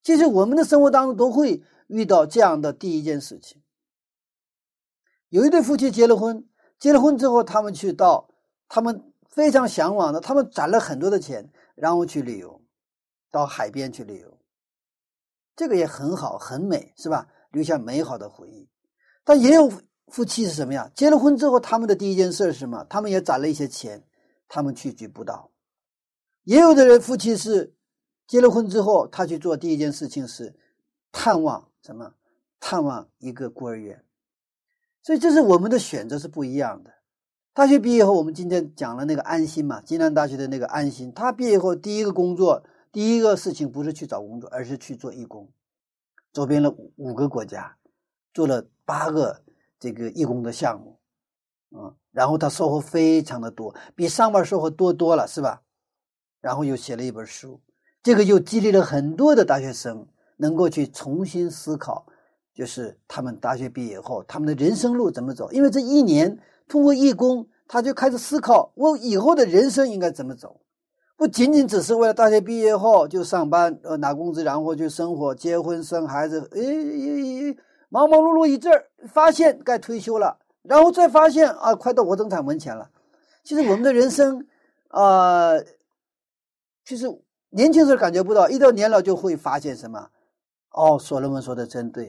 [0.02, 3.62] 其实我们的生活当中都会遇到这样的第一件事情。
[5.28, 8.30] 有一对夫妻结了婚，结了婚之后，他们去到
[8.66, 12.62] 他们非常向往的，他们攒了很多的钱，然后去旅游，
[13.30, 14.38] 到海边去旅游，
[15.54, 17.28] 这个也很好，很美，是吧？
[17.50, 18.68] 留下美好的回忆。
[19.24, 19.72] 但也有
[20.08, 20.90] 夫妻是什么呀？
[20.94, 22.84] 结了婚之后，他们的第一件事是什么？
[22.90, 24.04] 他们也攒了一些钱，
[24.48, 25.50] 他们去举步道。
[26.44, 27.74] 也有的人夫妻是。
[28.26, 30.54] 结了婚之后，他去做第一件事情是
[31.10, 32.14] 探望什么？
[32.60, 34.04] 探望一个孤儿院。
[35.02, 36.92] 所以这是我们的选择是不一样的。
[37.52, 45.50] 大学毕业后，我们今天讲了那个安心嘛，济南大学的那个安心，他毕业后第一个工作，第一个事情不是去找工作，而是去做义工，
[46.32, 47.76] 走遍了五个国家，
[48.32, 49.42] 做了八个
[49.78, 50.98] 这个义工的项目，
[51.78, 55.62] 啊，然后他收获非常的多，比上班收获多多了，是吧？
[56.40, 57.60] 然后又写了一本书。
[58.02, 62.06] 这个又激励了很多的大学生，能够去重新思考，
[62.54, 65.52] 就是他们大学毕业后，他们的人生路怎么走。
[65.52, 70.60] 因为这一年通过义工，他就开始思考我以后的人生应该怎么走，
[71.20, 77.54] 不仅仅只是为了大学毕业后就上班呃拿工资，然后就生活、结婚、生孩子，哎，
[77.90, 82.90] 忙忙碌碌一阵儿，发现该退休了，然后再发现啊，快到我登场门前了。
[83.44, 84.46] 其实我们的人生
[84.88, 85.50] 啊，
[86.86, 87.06] 其实。
[87.52, 90.08] 年轻时候感觉不到，一到年老就会发现什么？
[90.70, 92.08] 哦，所罗门说的真对，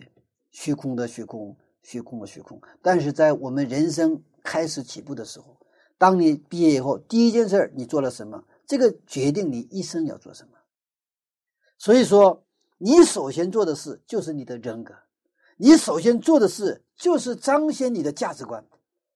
[0.52, 2.62] 虚空的虚空，虚空的虚空。
[2.80, 5.58] 但是在我们人生开始起步的时候，
[5.98, 8.44] 当你毕业以后，第一件事你做了什么？
[8.72, 10.52] 这个决定你一生要做什么。
[11.78, 12.46] 所以说，
[12.78, 14.94] 你首先做的事就是你的人格，
[15.58, 18.66] 你首先做的事就是彰显你的价值观，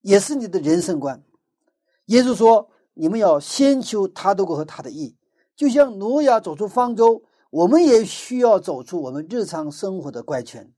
[0.01, 1.23] 也是你的人生观。
[2.07, 5.15] 耶稣说：“你们要先求他的国和他的义。”
[5.55, 10.69] 就像挪亚走出方舟，我们也需要走出我们日常生活的怪圈，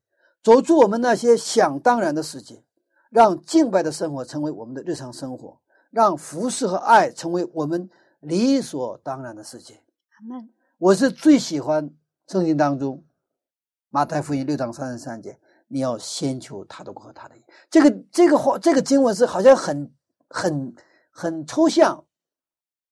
[0.44, 2.64] 走出我们那些想当然的世界，
[3.10, 5.60] 让敬拜的生活成为我们的日常生活，
[5.90, 9.78] 让服饰和爱成为我们理所当然的事情。
[10.20, 10.50] 阿门。
[10.78, 11.90] 我是最喜欢
[12.28, 13.04] 圣经当中
[13.90, 19.92] 马太福音六章三十三节：“你要先求他的国和他的义。”这个这个话，这个经文是好像很
[20.30, 20.76] 很
[21.10, 22.06] 很抽象。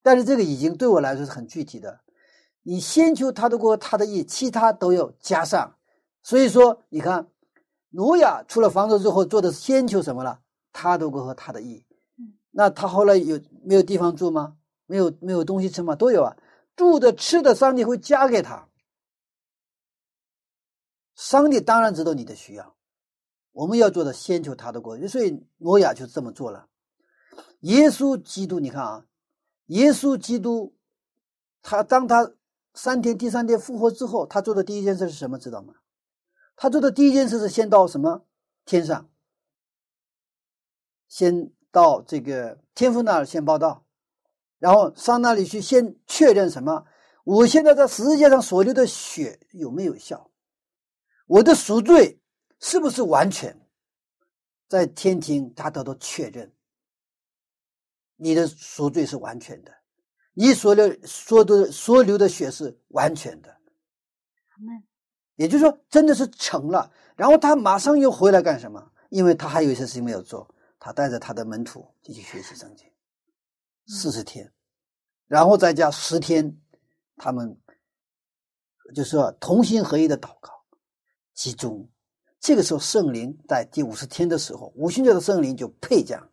[0.01, 2.01] 但是这个已经对我来说是很具体的，
[2.61, 5.75] 你先求他的国，他的义，其他都要加上。
[6.21, 7.27] 所以说，你看，
[7.89, 10.41] 挪亚出了房子之后做的先求什么了？
[10.71, 11.85] 他的国和他的义。
[12.51, 14.57] 那他后来有没有地方住吗？
[14.85, 15.95] 没有，没有东西吃吗？
[15.95, 16.37] 都有啊，
[16.75, 18.69] 住的、吃的，上帝会加给他。
[21.15, 22.75] 上帝当然知道你的需要，
[23.51, 26.67] 我们要做的先求他的国，所以挪亚就这么做了。
[27.61, 29.05] 耶稣基督，你看啊。
[29.67, 30.75] 耶稣基督，
[31.63, 32.33] 他当他
[32.75, 35.39] 三天、第三天复活之后，他做的第一件事是什么？
[35.39, 35.73] 知道吗？
[36.55, 38.25] 他做的第一件事是先到什么
[38.63, 39.09] 天上，
[41.07, 43.84] 先到这个天父那儿先报道，
[44.59, 46.85] 然后上那里去先确认什么？
[47.23, 50.29] 我现在在十字架上所流的血有没有效？
[51.27, 52.19] 我的赎罪
[52.59, 53.59] 是不是完全？
[54.67, 56.51] 在天庭他得到确认。
[58.17, 59.71] 你的赎罪是完全的，
[60.33, 63.49] 你所流所的所流的血是完全的，
[65.35, 66.89] 也就是说，真的是成了。
[67.17, 68.91] 然后他马上又回来干什么？
[69.09, 72.87] 因为他还有一些事情没有做，他带着他的门徒继续学习圣经，
[73.87, 74.51] 四十天，
[75.27, 76.59] 然后再加十天，
[77.17, 77.57] 他们
[78.93, 80.51] 就是说同心合一的祷告，
[81.33, 81.89] 集中。
[82.39, 86.29] 这个时候，圣灵在第五十天的时候，五旬节的圣灵就配降。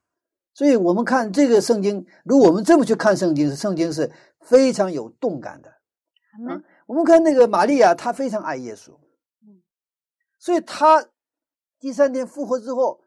[0.53, 5.73] 所以我们看这个圣经，如果我们这么去看圣经，圣经是非常有动感的。
[6.47, 8.93] 嗯，我们看那个玛利亚，她非常爱耶稣。
[9.47, 9.63] 嗯，
[10.39, 11.07] 所以她
[11.79, 13.03] 第三天复活之后，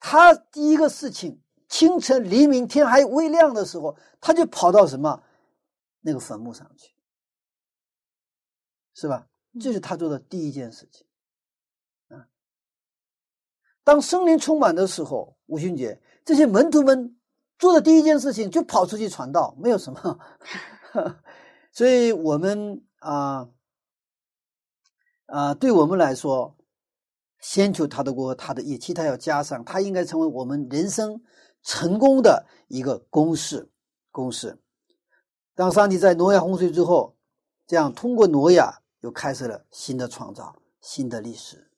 [0.00, 1.41] 她第一个事情，
[1.72, 5.22] 清晨黎明天还未亮的时候，他就跑到什么
[6.02, 6.92] 那个坟墓上去，
[8.92, 9.26] 是吧？
[9.58, 11.06] 这是他做的第一件事情。
[12.08, 12.28] 啊，
[13.82, 15.98] 当圣灵充满的时候，五旬节。
[16.26, 17.16] 这些门徒们
[17.58, 20.18] 做的第一件事情就跑出去传道，没有什么。
[21.72, 23.48] 所以，我们啊
[25.24, 26.54] 啊、对我们来说，
[27.40, 31.18] 先求他的国和他的义，其他要加上，他应该成为我们人生
[31.62, 33.68] 成功的一个公式。
[34.10, 34.58] 公式。
[35.54, 37.16] 当上帝在挪亚洪水之后，
[37.66, 41.70] 这样通过挪亚又开始了新的创造、新的历史。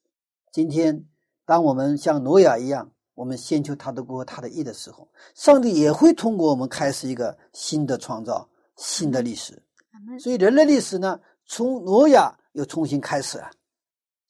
[0.51, 1.07] 今天，
[1.45, 9.63] 当我们像挪亚一样，我们先求他的国他的义的时候，上帝也会通过我们开始一个新的创造、新的历史。
[10.19, 13.51] 所以人类历史呢，从挪亚又重新开始了，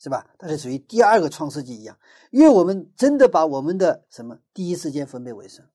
[0.05, 0.27] 是吧？
[0.39, 1.99] 它是属于第二个创世纪一样，
[2.31, 5.67] 因为我们真的把我们的什么第一时间分别为圣。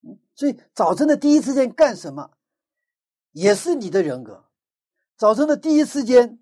[0.00, 2.30] 嗯，所以早晨的第一时间干什么，
[3.32, 4.46] 也是你的人格。
[5.18, 6.40] 早晨的第一时间，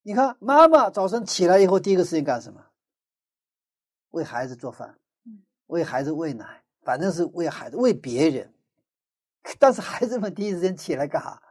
[0.00, 2.64] 你看妈妈早晨起来以后第一个事情干什么？
[4.12, 4.98] 为孩子做饭，
[5.66, 8.54] 为孩子喂奶，反正是为孩子为别人。
[9.60, 11.42] 但是孩子们第一时间起来干啥？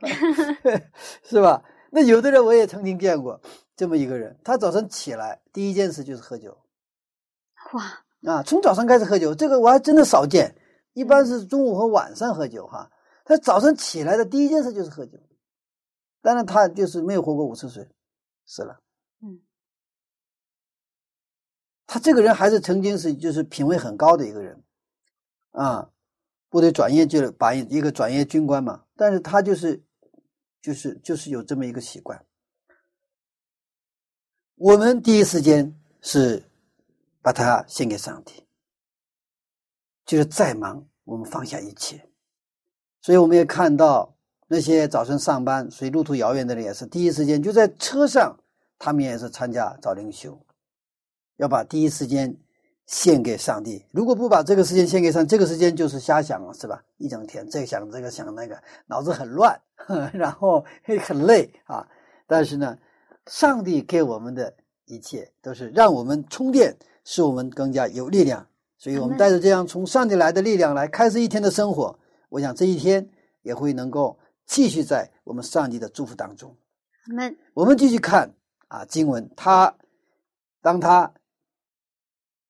[1.22, 1.62] 是吧？
[1.94, 3.40] 那有的人我也曾经见过
[3.76, 6.58] 这么一个人，他早晨起来第一件事就是喝酒
[7.72, 10.56] 哇，啊，从早上开始喝酒，这个我还真的少见，
[10.94, 12.90] 一般是中午和晚上喝酒哈。
[13.24, 15.16] 他早晨起来的第一件事就是喝酒，
[16.20, 17.88] 当然他就是没有活过五十岁，
[18.44, 18.80] 死了。
[19.22, 19.40] 嗯，
[21.86, 24.64] 他这个人还是曾经是就是品位很高的一个人，
[25.52, 25.88] 啊，
[26.50, 29.80] 部队转业就是把一个转业军官嘛，但是他就是
[30.64, 32.24] 就是就是有这么一个习惯。
[34.54, 36.42] 我们第一时间是
[37.20, 38.46] 把它献给上帝，
[40.06, 42.08] 就是再忙我们放下一切。
[43.02, 48.34] 所以我们也看到那些早晨上班所以路途遥远的人，也是第一时间就在车上，
[48.78, 50.46] 他们也是参加早灵修，
[51.36, 52.34] 要把第一时间
[52.86, 53.84] 献给上帝。
[53.90, 56.82] 如果不把这个时间献给上，这个时间就是瞎想了，是吧？
[56.98, 58.56] 一整天这个想这个想那个，
[58.86, 59.58] 脑子很乱，
[60.12, 60.64] 然后
[61.00, 61.86] 很累啊。
[62.26, 62.78] 但是呢，
[63.26, 64.54] 上帝给我们的
[64.86, 68.46] 一切都是让我们充电，使我们更加有力量。
[68.76, 71.98] 所以我们带着这样从上帝来的力量来开始一天的生活。
[72.28, 73.08] 我想这一天
[73.42, 76.54] 也会能够继续在我们上帝的祝福当中。
[77.08, 77.36] 我们。
[77.54, 78.34] 我们继续看
[78.68, 79.74] 啊，经文，他
[80.60, 81.10] 当他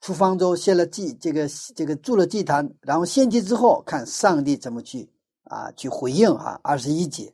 [0.05, 5.09] 出方舟献了祭，这个这个筑了祭坛，然后献祭之后，看上帝怎么去
[5.45, 6.61] 啊去回应啊。
[6.63, 7.33] 二十一节，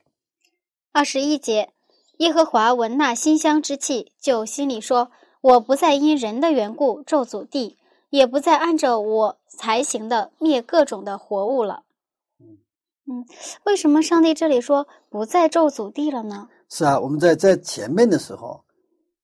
[0.92, 1.72] 二十一节，
[2.18, 5.10] 耶和华闻那馨香之气，就心里说
[5.42, 7.76] ：“我不再因人的缘故咒诅地，
[8.08, 11.82] 也不再按着我才行的灭各种的活物了。”
[13.10, 13.26] 嗯，
[13.64, 16.48] 为什么上帝这里说不再咒诅地了呢？
[16.68, 18.62] 是啊，我们在在前面的时候，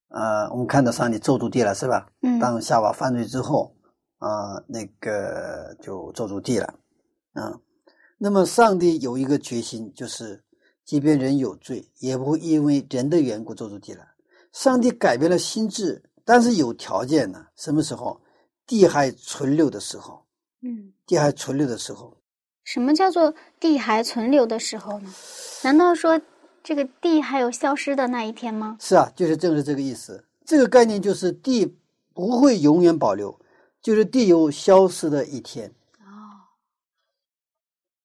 [0.09, 2.09] 呃，我们看到上帝咒诅地了，是吧？
[2.23, 3.75] 嗯当夏娃犯罪之后，
[4.19, 6.75] 啊、那个就咒诅地了，
[7.33, 7.59] 啊、
[8.19, 10.43] 那么上帝有一个决心，就是
[10.85, 14.05] 即便人有罪，也不会因为人的缘故咒诅地了。
[14.53, 17.47] 上帝改变了心智，但是有条件呢。
[17.57, 18.21] 什么时候？
[18.67, 20.27] 地还存留的时候，
[20.61, 22.17] 嗯，地还存留的时候，
[22.65, 25.15] 什么叫做地还存留的时候呢？
[25.63, 26.21] 难道说
[26.67, 28.77] 这个地还有消失的那一天吗？
[28.81, 30.25] 是啊，就是正是这个意思。
[30.45, 31.65] 这个概念就是地
[32.13, 33.39] 不会永远保留，
[33.81, 35.73] 就是地有消失的一天。
[36.01, 36.51] 哦，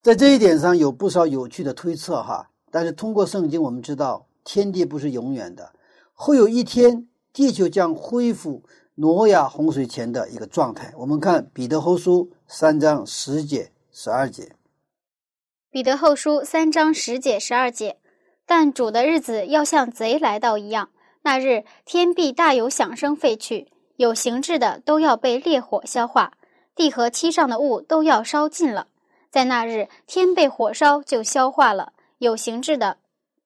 [0.03, 5.73] 在这一点上有不少有趣的推测哈，但是通过圣经我们知道，天地不是永远的，
[6.13, 10.93] 会有一天地球将恢复挪亚洪水前的一个状态。
[10.97, 14.51] 我们看彼得后书三章十节、十二节。
[15.71, 17.97] 彼得后书三章十节十二节，
[18.53, 20.89] 但主的日子要像贼来到一样，
[21.21, 26.33] 那日天必大有响声废去，有形质的都要被烈火消化，
[26.75, 28.89] 地和其上的物都要烧尽了。
[29.29, 32.97] 在那日，天被火烧就消化了，有形质的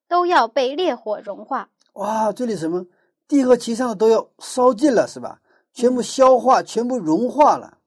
[0.07, 1.69] 都要被烈火融化。
[1.93, 2.87] 哇，这里什么
[3.27, 5.39] 地和其上的都要烧尽了，是吧？
[5.71, 7.77] 全部消化，全部融化了。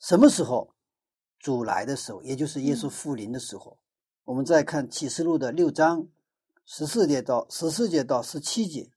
[0.00, 0.70] 什么时候？
[1.38, 3.76] 主来的时候，也就是耶稣复临的时候。
[4.26, 6.08] 我们再看启示录的六章
[6.64, 8.90] 十四节到十四节到十七节。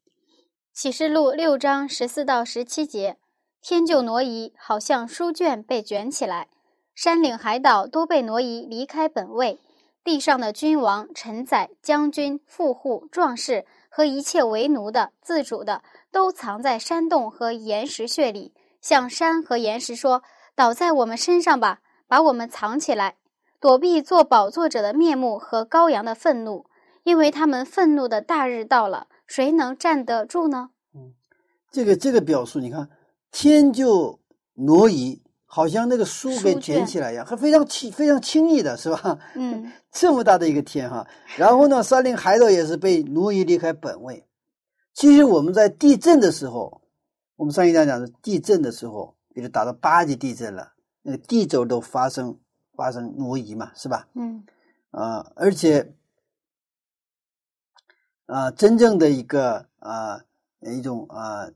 [0.74, 3.18] 启示录六章十四到十七节，
[3.62, 6.48] 天就挪移，好像书卷被卷起来，
[6.96, 9.60] 山岭海岛都被挪移离开本位，
[10.04, 20.24] 地上的君王、臣宰、将军、富户、壮士和一切为奴的、自主的，都藏在山洞和岩石穴里，向山和岩石说
[20.56, 23.18] ：“倒在我们身上吧，把我们藏起来，
[23.60, 26.66] 躲避做宝座者的面目和羔羊的愤怒，
[27.03, 30.72] 因为他们愤怒的大日到了。”谁能站得住呢？
[30.95, 31.14] 嗯
[31.70, 32.89] 这个这个表述，你看，
[33.32, 34.20] 天就
[34.55, 39.20] 挪移，好像那个书给卷卷起来一样，还非常轻非常轻易的是吧？
[39.36, 41.05] 嗯 这么大的一个天哈，
[41.38, 44.26] 然后呢，山林海岛也是被挪移离开本位。
[44.95, 46.82] 其实我们在地震的时候，
[47.36, 52.36] 我们上一讲讲的地震的时候，比如达到八级地震了，那个地轴都发生
[52.80, 54.08] 发生挪移嘛，是吧？
[54.14, 54.42] 嗯
[54.92, 55.94] 啊、而且
[58.26, 60.22] 啊、真正的一个啊、
[60.62, 61.50] 一种啊、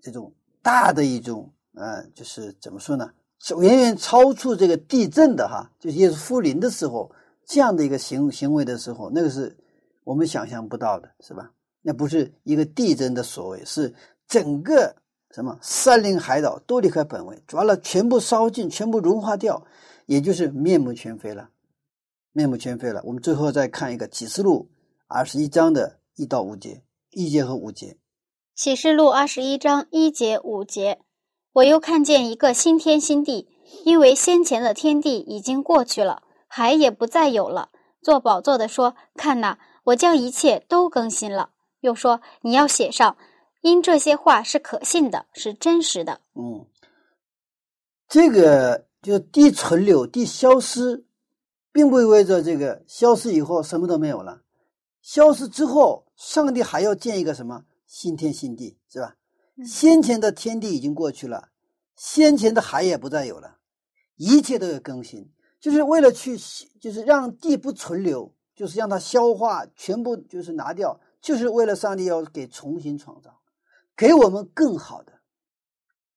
[0.00, 3.10] 这种大的一种呃，就是怎么说呢？
[3.60, 7.10] 远远超出这个地震的哈，就是耶稣复临的时候，
[7.44, 9.54] 这样的一个行行为的时候，那个是
[10.04, 11.52] 我们想象不到的，是吧？
[11.82, 13.94] 那不是一个地震的所谓，是
[14.26, 14.94] 整个
[15.30, 19.64] 什么山林海岛都离开本位，完了全部烧尽，全部融化掉，
[20.10, 21.50] 也就是面目全非了，
[22.32, 23.00] 面目全非了。
[23.04, 24.68] 我们最后再看一个启示录
[25.06, 27.96] 二十一章的一到五节，一节和五节。
[28.56, 30.98] 启示录二十一章一节五节，
[31.52, 33.46] 我又看见一个新天新地，
[33.84, 37.70] 因为先前的天地已经过去了，海也不再有了。
[38.02, 41.50] 做宝座的说：“看哪，我将一切都更新了。”
[41.82, 43.16] 又说：“你要写上，
[43.60, 46.20] 因这些话是可信的，是真实的。
[46.34, 46.66] 嗯，
[48.08, 51.04] 这个就地存留、地消失，
[51.72, 54.42] 并不意味着这个消失以后什么都没有了。
[55.02, 59.16] 消失之后，上帝还要建一个什么新天新地，是吧？
[59.56, 61.50] 嗯先前的天地已经过去了，
[61.94, 63.58] 先前的海也不再有了，
[64.16, 65.30] 一切都有更新，
[65.60, 66.38] 就是为了去，
[66.80, 73.40] 就是让地不存留，就是让它消化，全部就是拿掉，就是为了上帝要给重新创造，
[73.94, 75.19] 给我们更好的。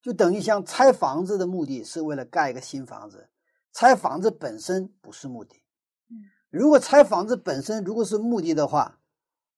[0.04, 3.26] 就等于像拆房子的目的是为了盖一个新房子，
[3.72, 5.62] 拆房子本身不是目的。
[6.10, 8.98] 嗯，如果拆房子本身如果是目的的话，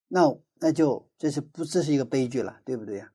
[0.07, 3.11] 那那就这是不这是一个悲剧了，对不对呀？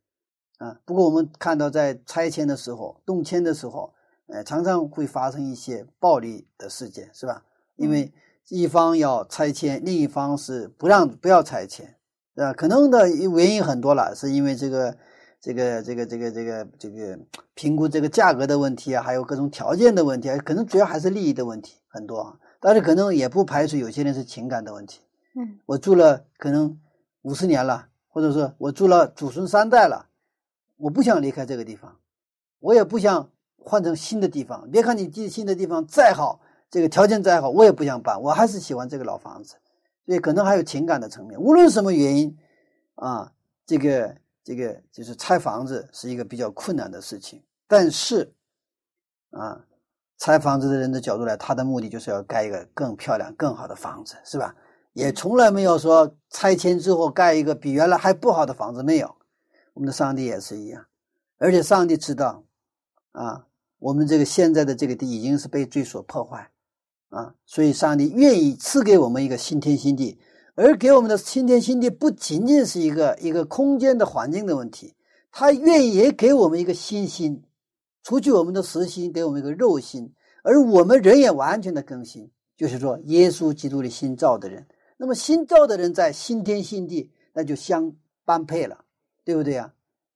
[0.57, 3.93] 啊，不过我们看到在拆迁的时候、动迁的时候，
[4.27, 7.45] 呃，常常会发生一些暴力的事件，是吧？
[7.77, 8.11] 因为
[8.49, 11.95] 一方要拆迁，另一方是不让不要拆迁，
[12.35, 12.51] 对吧？
[12.51, 14.97] 可能的原因很多了，是因为这个。
[15.41, 17.19] 这个这个这个这个这个
[17.55, 22.37] 评估这个价格的问题啊，还有各种条件的问题啊，可能主要还是利益的问题很多啊。
[22.59, 25.01] 但是可能也不排除有些人是情感的问题。
[25.35, 26.79] 嗯，我住了可能
[27.23, 30.05] 五十年了，或者说我住了祖孙三代了，
[30.77, 31.97] 我不想离开这个地方，
[32.59, 34.69] 我也不想换成新的地方。
[34.69, 36.39] 别看你进新的地方再好，
[36.69, 39.55] 这个条件再好，我也不想搬，我还是喜欢这个老房子。
[40.05, 41.41] 所以可能还有情感的层面。
[41.41, 42.37] 无论什么原因
[42.93, 43.33] 啊，
[43.65, 44.20] 这个。
[44.43, 48.33] 这个就是拆房子是一个比较困难的事情，但是，
[49.29, 49.63] 啊，
[50.17, 54.55] 拆房子的人的角度来，他的目的就是要盖一个更漂亮、更好的房子，是吧？
[54.93, 59.15] 也从来没有说拆迁之后盖一个比原来还不好的房子，没有。
[59.73, 60.85] 我们的上帝也是一样，
[61.37, 62.43] 而且上帝知道，
[63.11, 63.45] 啊，
[63.79, 66.51] 我们这个现在的这个地已经是被罪所破坏，
[67.09, 70.19] 啊，所以上帝愿意赐给我们一个新天新地。
[70.55, 74.93] 而给我们的新天新地不仅仅是一个一个空间的环境的问题，
[75.31, 77.41] 他愿意也给我们一个新心，
[78.03, 84.67] 除去我们的实心，给我们一个肉心，而我们人也完全的更新，就是说耶稣基督的新造的人。
[84.97, 87.91] 那么新造的人在新天新地，那就相
[88.25, 88.83] 般配了，
[89.23, 89.73] 对不对呀？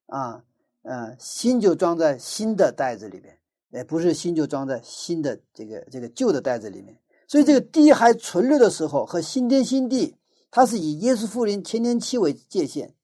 [0.08, 0.44] 啊，
[0.84, 3.38] 嗯，新就装在新的袋子里面，
[3.72, 6.96] 哎，不是新就装在新的这个这个旧的袋子里面。
[7.26, 10.14] 所以这个地还存留的时候和新天新地。
[10.56, 12.96] 它是以耶稣复临千年期为界限，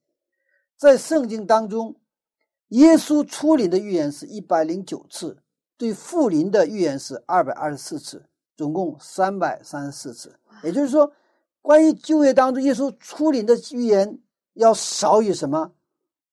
[0.77, 1.97] 在圣经当中，
[2.69, 5.43] 耶稣初临的预言是一百零九次，
[5.75, 8.25] 对复临的预言是二百二十四次，
[8.55, 10.39] 总共三百三十四次。
[10.63, 11.11] 也就是说，
[11.61, 14.17] 关于旧约当中耶稣初临的预言
[14.53, 15.73] 要少于什么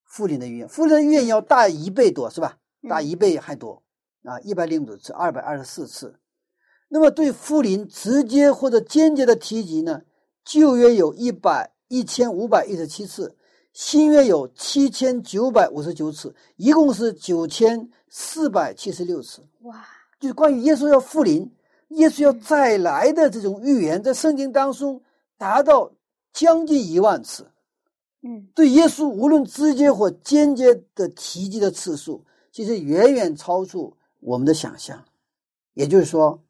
[0.04, 0.68] 复临的预言？
[0.68, 2.58] 复临的预言要大一倍多，是吧？
[2.88, 3.82] 大一倍还多
[4.22, 4.38] 啊！
[4.38, 6.20] 一百零九次，二百二十四次。
[6.86, 10.02] 那么对复临直接或者间接的提及呢？
[10.48, 13.36] 旧约有一百一千五百一十七次，
[13.74, 19.46] 新约有七千九百五十九次，一共是九千四百七十六次。
[19.64, 19.86] 哇！
[20.18, 21.54] 就是关于耶稣要复临、
[21.88, 25.02] 耶稣要再来的这种预言，在圣经当中
[25.36, 25.92] 达到
[26.32, 27.46] 将近一万次。
[28.22, 35.04] 嗯，对耶稣无论直接或间接的提及的次数，其实远远超出我们的想象。
[35.74, 36.42] 也就是说，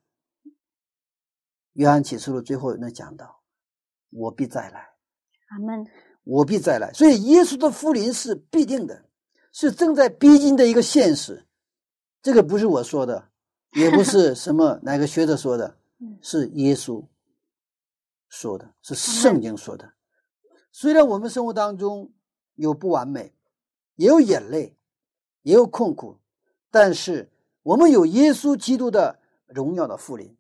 [1.73, 3.38] 约翰启示录最后那讲到。
[4.11, 4.91] 我必再来，
[5.49, 5.87] 阿门。
[6.25, 9.05] 我必再来，所以耶稣的复临是必定的，
[9.53, 11.47] 是正在逼近的一个现实。
[12.21, 13.31] 这个不是我说的，
[13.73, 15.79] 也不是什么 哪个学者说的，
[16.21, 17.03] 是耶稣
[18.29, 19.91] 说的，是圣经说的。
[20.71, 22.13] 虽然我们生活当中
[22.57, 23.33] 有不完美，
[23.95, 24.77] 也有眼泪，
[25.43, 26.19] 也有痛苦，
[26.71, 27.31] 但是
[27.63, 30.37] 我们有耶稣基督的荣耀的复临，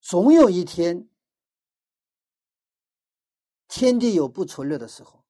[0.00, 1.06] 总有一天，
[3.68, 5.22] 天地有不存留的时候，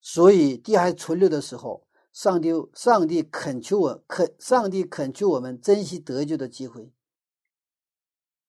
[0.00, 6.90] 所以地还存留的时候，上帝上帝恳求我恳上帝恳求我们珍惜得救的机会。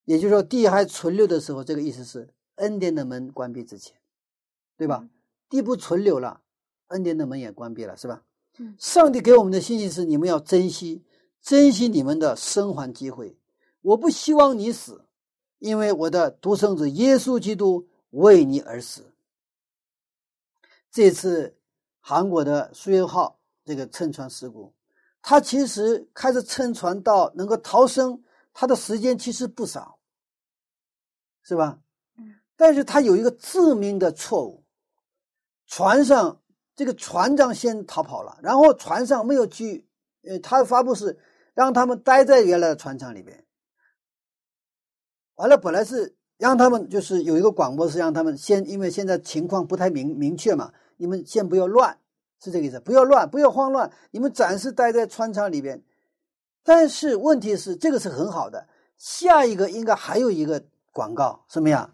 [0.05, 3.95] 也就是说，地还存留的时候，这个意思是恩典的门关闭之前，
[4.77, 5.07] 对吧？
[5.47, 6.41] 地不存留了，
[6.87, 8.23] 恩典的门也关闭了，是吧？
[8.57, 11.03] 嗯上帝给我们的信息是：你们要珍惜，
[11.41, 13.37] 珍惜你们的生还机会。
[13.81, 15.05] 我不希望你死，
[15.59, 19.13] 因为我的独生子耶稣基督为你而死。
[20.89, 21.57] 这次
[21.99, 24.73] 韩国的苏元号这个沉船事故，
[25.21, 29.99] 他其实开始沉船到能够逃生，他的时间其实不少，
[31.43, 31.79] 是吧？
[32.17, 32.39] 嗯。
[32.55, 34.63] 但是他有一个致命的错误，
[35.65, 36.41] 船上
[36.75, 39.87] 这个船长先逃跑了，然后船上没有去，
[40.23, 41.17] 呃，他的发布是
[41.53, 43.45] 让他们待在原来的船舱里边。
[45.35, 51.95] 完了，本来是让他们就是有一个广播是让他们先，因为现在情况不太明明确嘛，你们先不要乱，
[52.43, 55.83] 是这个意思，不要乱，不要慌乱，你们暂时待在船舱里边。
[56.63, 58.67] 但是问题是，这个是很好的，
[58.97, 61.93] 下一个应该还有一个广告，什么呀？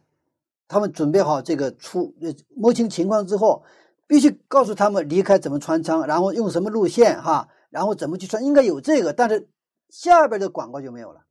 [0.70, 2.16] 他们准备好这个出
[2.56, 3.66] 摸清情况之后，
[4.08, 9.50] 必须告诉他们离开怎么穿舱，然后用什么路线哈，然后怎么去穿，应该有这个，但是
[9.90, 11.26] 下边的广告就没有了。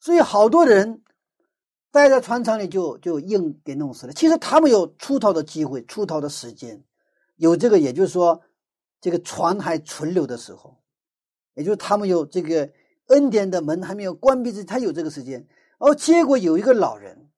[0.00, 1.02] 所以好多人
[1.90, 4.12] 待在船舱里就就硬给弄死了。
[4.12, 6.84] 其实他们有出逃的机会，出逃的时间，
[7.36, 8.42] 有这个，也就是说，
[9.00, 10.76] 这个船还存留的时候，
[11.54, 12.70] 也就是他们有这个
[13.06, 15.46] 恩典的门还没有关闭之，他有这个时间。
[15.78, 17.30] 哦，结果有一个老人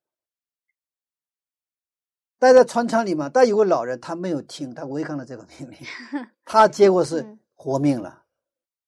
[2.39, 5.77] 待在船舱里嘛，但有个老人他没有听，他违抗了这个命令，
[6.43, 8.23] 他结果是嗯活命了，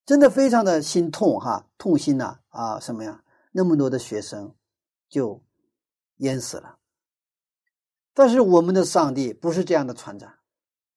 [0.06, 3.24] 真的非常的心痛哈，痛心呐啊什么呀？
[3.52, 4.56] 那么多的学生
[5.08, 5.40] 就
[6.18, 6.78] 淹死了。
[8.14, 10.34] 但是我们的上帝不是这样的船长，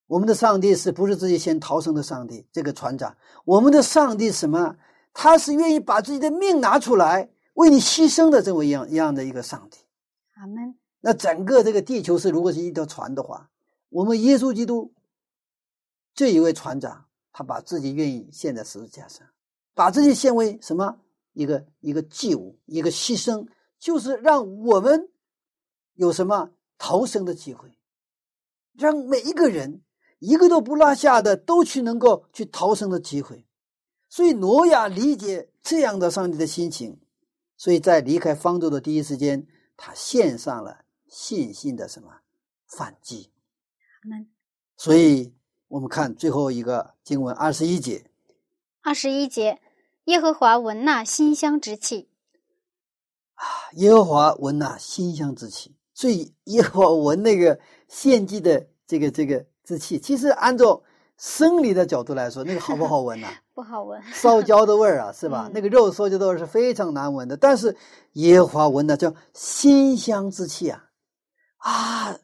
[0.07, 2.47] 我们的上帝是不是自己先逃生的上帝？
[2.53, 4.77] 这个船长，我们的上帝什么？
[5.13, 9.79] 他是愿意把自己的命拿出来为你牺牲的这么一样一样的一个上帝。
[10.35, 10.75] 阿门。
[11.01, 13.49] 那整个这个地球是如果是一条船的话，
[13.89, 14.93] 我们耶稣基督
[16.15, 19.27] 这一位船长，他把自己愿意献在十字架上，
[19.73, 20.99] 把自己献为什么？
[21.33, 23.47] 一个一个祭物，一个牺牲，
[23.79, 25.11] 就是让我们
[25.95, 27.79] 有什么逃生的机会，
[28.75, 29.83] 让每一个人
[30.19, 33.47] 一个都不落下的都去能够去逃生的机会。
[34.09, 37.01] 所以挪亚理解这样的上帝的心情，
[37.57, 39.47] 所以在离开方舟的第一时间，
[39.77, 42.21] 他献上了信心的什么
[42.67, 43.31] 反击。
[44.77, 45.35] 所以
[45.69, 48.09] 我们看最后一个经文二十一节，
[48.83, 49.61] 二十一节，
[50.05, 52.09] 耶和华闻那馨香之气。
[53.75, 57.59] 耶和华闻那馨香之气，所以耶和华闻那个
[57.89, 60.83] 献祭的这个这个之气，其实按照
[61.19, 64.03] 生理的角度来说，那个好不好闻呐、 不好闻。
[64.13, 65.49] 烧焦的味儿啊，是吧？
[65.49, 67.37] 嗯那个肉烧焦的味儿是非常难闻的。
[67.37, 67.77] 但是
[68.13, 70.85] 耶和华闻的叫馨香之气啊，
[71.59, 72.19] 啊！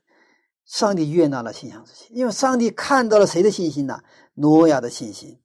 [0.64, 4.02] 上帝悦纳了馨香之气，因为上帝看到了谁的信心呢？
[4.34, 5.38] 挪亚的信心，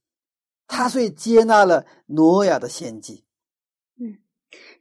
[0.67, 3.25] 他所以接纳了挪亚的献祭。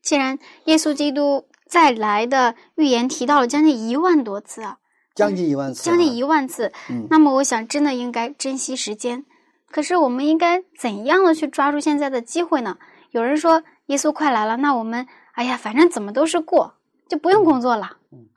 [0.06, 4.78] 既然耶稣基督再来的预言提到了将近一万多次啊，
[5.16, 9.26] 将近一万次啊，将近一万次，嗯那么我想真的应该珍惜时间。
[9.68, 12.78] 可是我们应该怎样的去抓住现在的机会呢？
[13.10, 16.74] 有人说耶稣快来了，那我们哎呀，反正怎么都是过，
[17.08, 17.96] 就不用工作了。
[18.12, 18.28] 嗯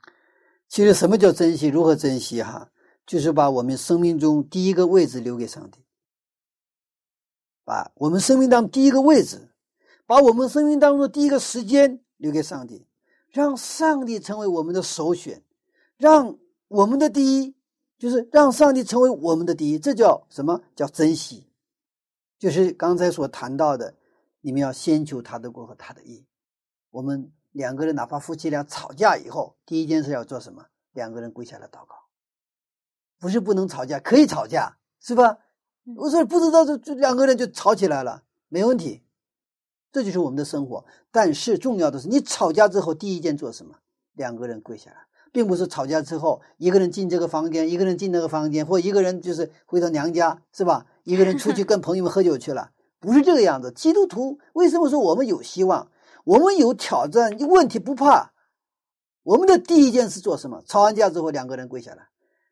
[0.68, 1.68] 其实什么叫珍惜？
[1.68, 2.42] 如何珍惜？
[2.42, 2.68] 哈，
[3.06, 5.78] 就是把我们生命中第一个位置留给上帝，
[7.64, 9.49] 把我们生命当中第一个位置，
[10.10, 12.84] 把我们生命当中的第一个时间留给上帝，
[13.28, 15.44] 让上帝成为我们的首选，
[15.98, 16.36] 让
[16.66, 17.54] 我们的第一，
[17.96, 21.46] 就是让上帝成为我们的第一，这叫什么叫珍惜？
[22.40, 23.94] 就是刚才所谈到的，
[24.40, 26.26] 你们要先求他的国和他的义。
[26.90, 30.66] 我们两个人哪怕夫妻俩吵架以后，第一件事要做什么？
[30.90, 31.94] 两个人跪下来祷告，
[33.20, 35.38] 不是不能吵架，可以吵架，是吧？
[35.86, 39.04] 嗯我说不知道，就就两个人就吵起来了，没问题，
[39.92, 40.84] 这就是我们的生活。
[41.10, 43.74] 但是重要的是，你吵架之后第一件做什么？
[44.14, 44.96] 两个人跪下来，
[45.32, 50.86] 并不是吵架之后一个人进这个房间，一个人进那个房间，或一个人就是回到娘家，是吧？
[51.04, 53.72] 一个人出去跟朋友们喝酒去了，不是这个样子。
[53.72, 55.90] 基督徒为什么说我们有希望？
[56.24, 58.32] 我们有挑战，问题不怕。
[59.22, 60.62] 我们的第一件事做什么？
[60.66, 62.08] 吵完架之后，两个人跪下来，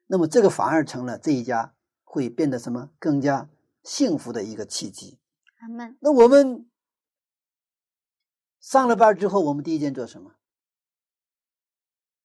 [0.07, 1.75] 那么这个反而成了这一家
[2.05, 3.49] 会变得什么更加
[3.83, 5.19] 幸福的一个契机。
[5.61, 5.97] 阿门。
[6.01, 6.67] 那我们
[8.61, 10.33] 上了班之后，我们第一件做什么？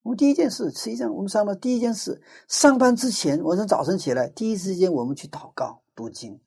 [0.02, 6.42] 我们第一件事，实际上我们上班第一件事，上班之前，我从早晨起来，第一时间我们去祷告、读经，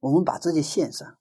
[0.00, 1.16] 我们把自己献上，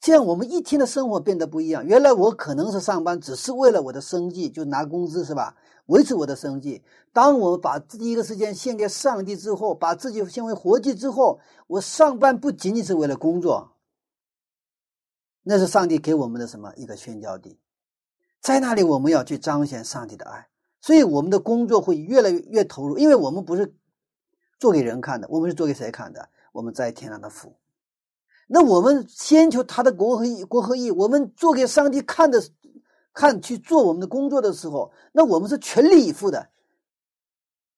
[0.00, 1.86] 这样我们一天的生活变得不一样。
[1.86, 5.56] 原来我可能是上班只是为了我的生计，就拿工资是吧？
[5.86, 6.82] 维持我的生计。
[7.12, 13.76] 当我把第一个时间献给上帝之后，把自己献为活祭之后，我上班不仅仅是为了工作，
[15.42, 17.58] 那是上帝给我们的什么一个宣教地，
[18.40, 20.48] 在那里我们要去彰显上帝的爱。
[20.82, 23.74] 所以我们的工作会越来越越投入，因为我们不是
[24.58, 26.28] 做给人看的，我们是做给谁看的？
[26.52, 27.54] 我们在天上的父。
[28.46, 30.90] 那我们先求他的国和义，国和义。
[30.90, 32.42] 我们做给上帝看的，
[33.12, 36.48] 看去做我们的工作的时候，那我们是全力以赴的。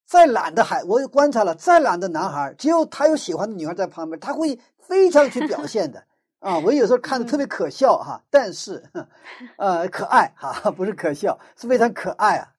[0.07, 6.05] 再懒的孩，我观察了，再懒的男孩，只有他有喜欢的女孩在旁边，他会非常去表现的。
[6.43, 8.83] 啊，我有时候看的特别可笑哈，但是，
[9.57, 12.53] 呃，可爱哈， 不是可笑，是非常可爱啊。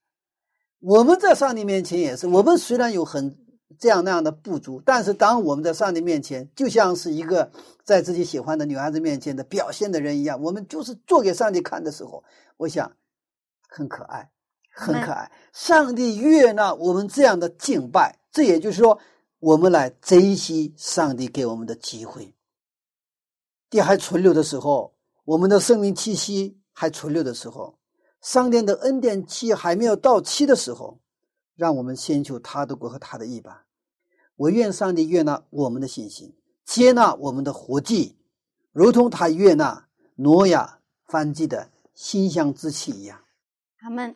[0.79, 3.37] 我们在上帝面前也是，我们虽然有很
[3.77, 7.51] 这样那样的不足，但是当我们在上帝面前，就像是一个
[7.83, 12.23] 在自己喜欢的女孩子面前的表现的人一样，我们就是做给上帝看的时候，
[12.55, 12.89] 我想
[13.67, 14.31] 很可爱，
[14.71, 15.29] 很可爱。
[15.51, 18.97] 上帝悦纳我们这样的敬拜，这也就是说，
[19.39, 22.33] 我们来珍惜上帝给我们的机会。
[23.73, 24.93] 地还存留的时候，
[25.25, 27.79] 我们的生命气息还存留的时候。
[28.21, 30.99] 上天的恩典期还没有到期的时候，
[31.55, 33.65] 让我们先求他的国和他的义吧。
[34.35, 38.15] 我愿上帝悦纳我们的信心，接纳我们的活祭，
[38.71, 43.19] 如同他悦纳挪亚翻祭的馨香之气一样。
[43.79, 44.15] 他们。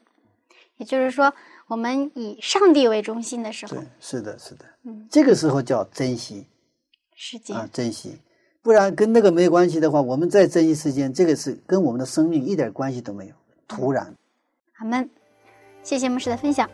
[0.78, 1.34] 也就是说，
[1.66, 6.46] 我们以上帝为中心的时候，对，是的，是的，嗯，这个时候叫珍惜
[7.16, 8.20] 时间啊，珍惜。
[8.68, 13.34] 不然跟那个没关系的话，我们再珍惜时间，这个是跟我们的生命一点关系都没有。
[13.66, 14.14] 突然，
[14.78, 15.10] 好们，
[15.84, 16.70] 谢谢牧师的分享。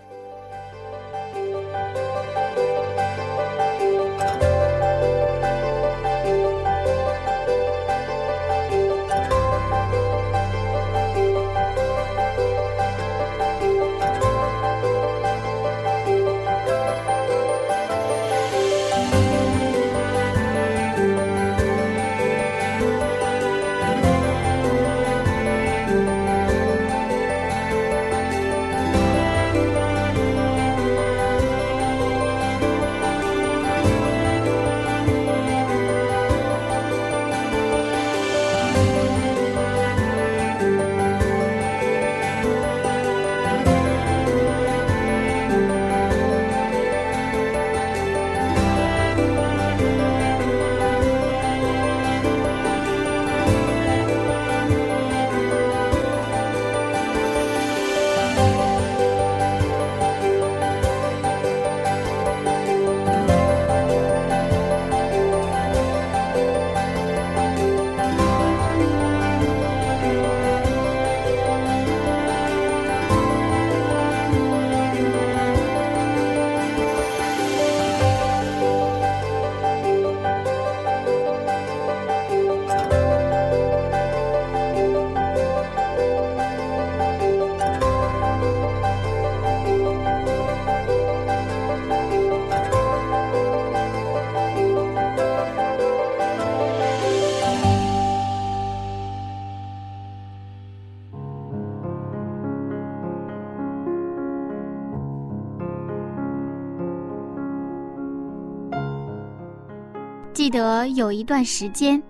[110.94, 112.02] 有一段时间，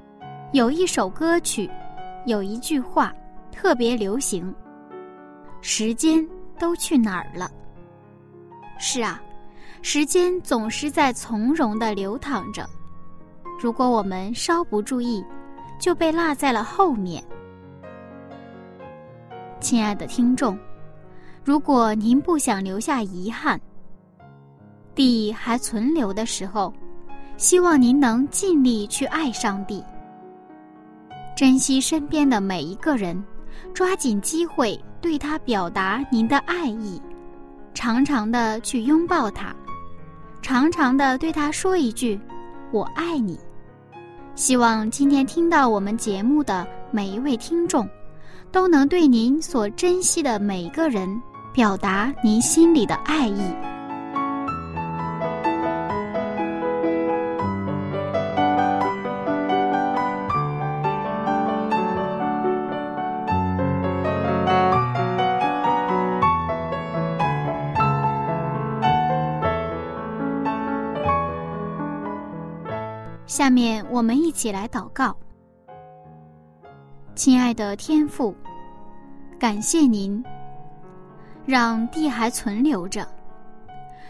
[0.51, 1.69] 有一首歌曲，
[2.25, 3.13] 有一句话
[3.49, 4.53] 特别流行。
[5.61, 6.27] 时间
[6.59, 7.49] 都去哪儿了？
[8.77, 9.21] 是啊，
[9.81, 12.69] 时间总是在从容的流淌着。
[13.57, 15.23] 如果我们稍不注意，
[15.79, 17.23] 就被落在了后面。
[19.61, 20.59] 亲爱的听众，
[21.41, 23.57] 如果您不想留下遗憾，
[24.93, 26.73] 地还存留的时候。
[27.43, 29.83] 希望您能尽力去爱上帝，
[31.35, 33.21] 珍惜身边的每一个人，
[33.73, 37.01] 抓紧机会对他表达您的爱意，
[37.73, 39.53] 常常的去拥抱他，
[40.41, 42.17] 常常的对他说一句
[42.71, 43.37] “我爱你”。
[44.35, 47.85] 希望今天听到我们节目的每一位听众，
[48.53, 51.21] 都能对您所珍惜的每一个人
[51.51, 53.72] 表达您心里的爱意。
[73.33, 75.17] 下面我们一起来祷告。
[77.15, 78.35] 亲爱的天父，
[79.39, 80.23] 感谢您
[81.43, 83.07] 让地还存留着，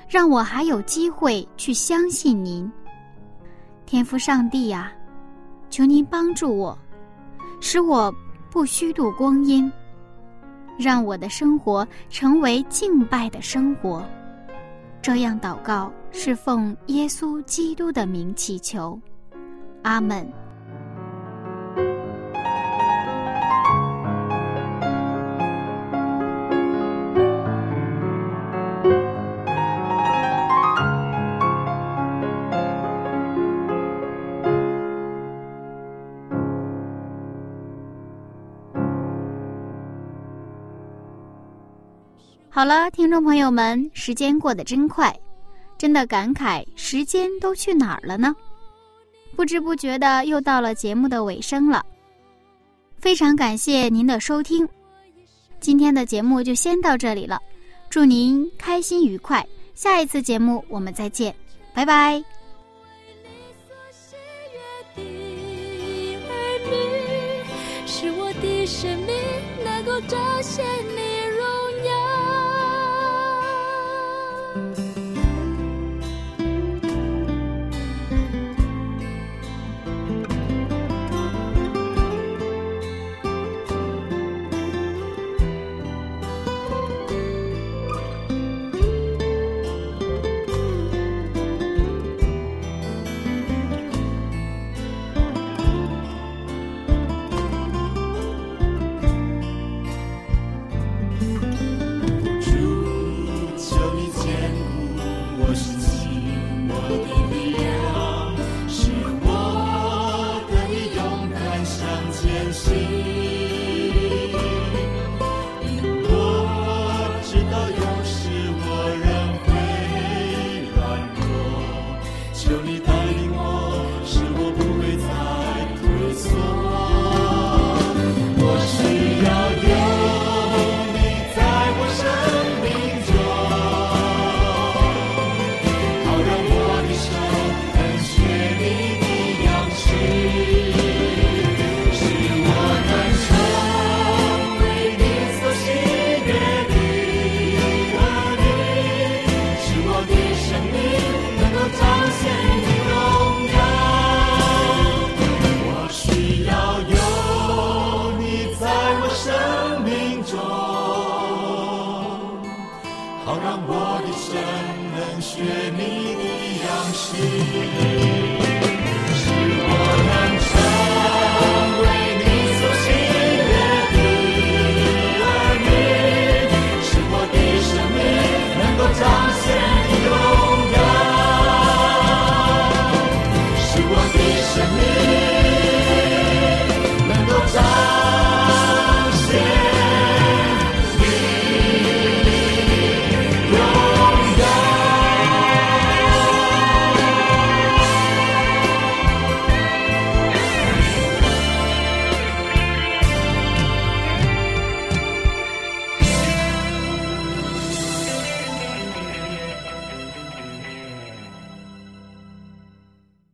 [0.10, 2.70] 让我还有机会去相信您。
[3.86, 4.92] 天父上帝呀，
[5.70, 6.78] 求您帮助我，
[7.62, 8.14] 使我
[8.52, 9.72] 不虚度光阴，
[10.78, 14.04] 让我的生活成为敬拜的生活。
[15.02, 19.00] 这样祷告是奉耶稣基督的名祈求。
[19.84, 20.28] 阿门。
[42.50, 45.14] 好了，听众朋友们，时间过得真快，
[45.78, 48.34] 真的感慨时间都去哪儿了呢？
[49.36, 51.86] 不知不觉的又到了节目的尾声了，
[53.00, 54.68] 非常感谢您的收听，
[55.60, 57.40] 今天的节目就先到这里了，
[57.90, 61.34] 祝您开心愉快，下一次节目我们再见，
[61.74, 62.24] 拜拜。
[67.86, 69.16] 是我的生命
[69.64, 70.66] 能够彰显
[70.96, 71.13] 你。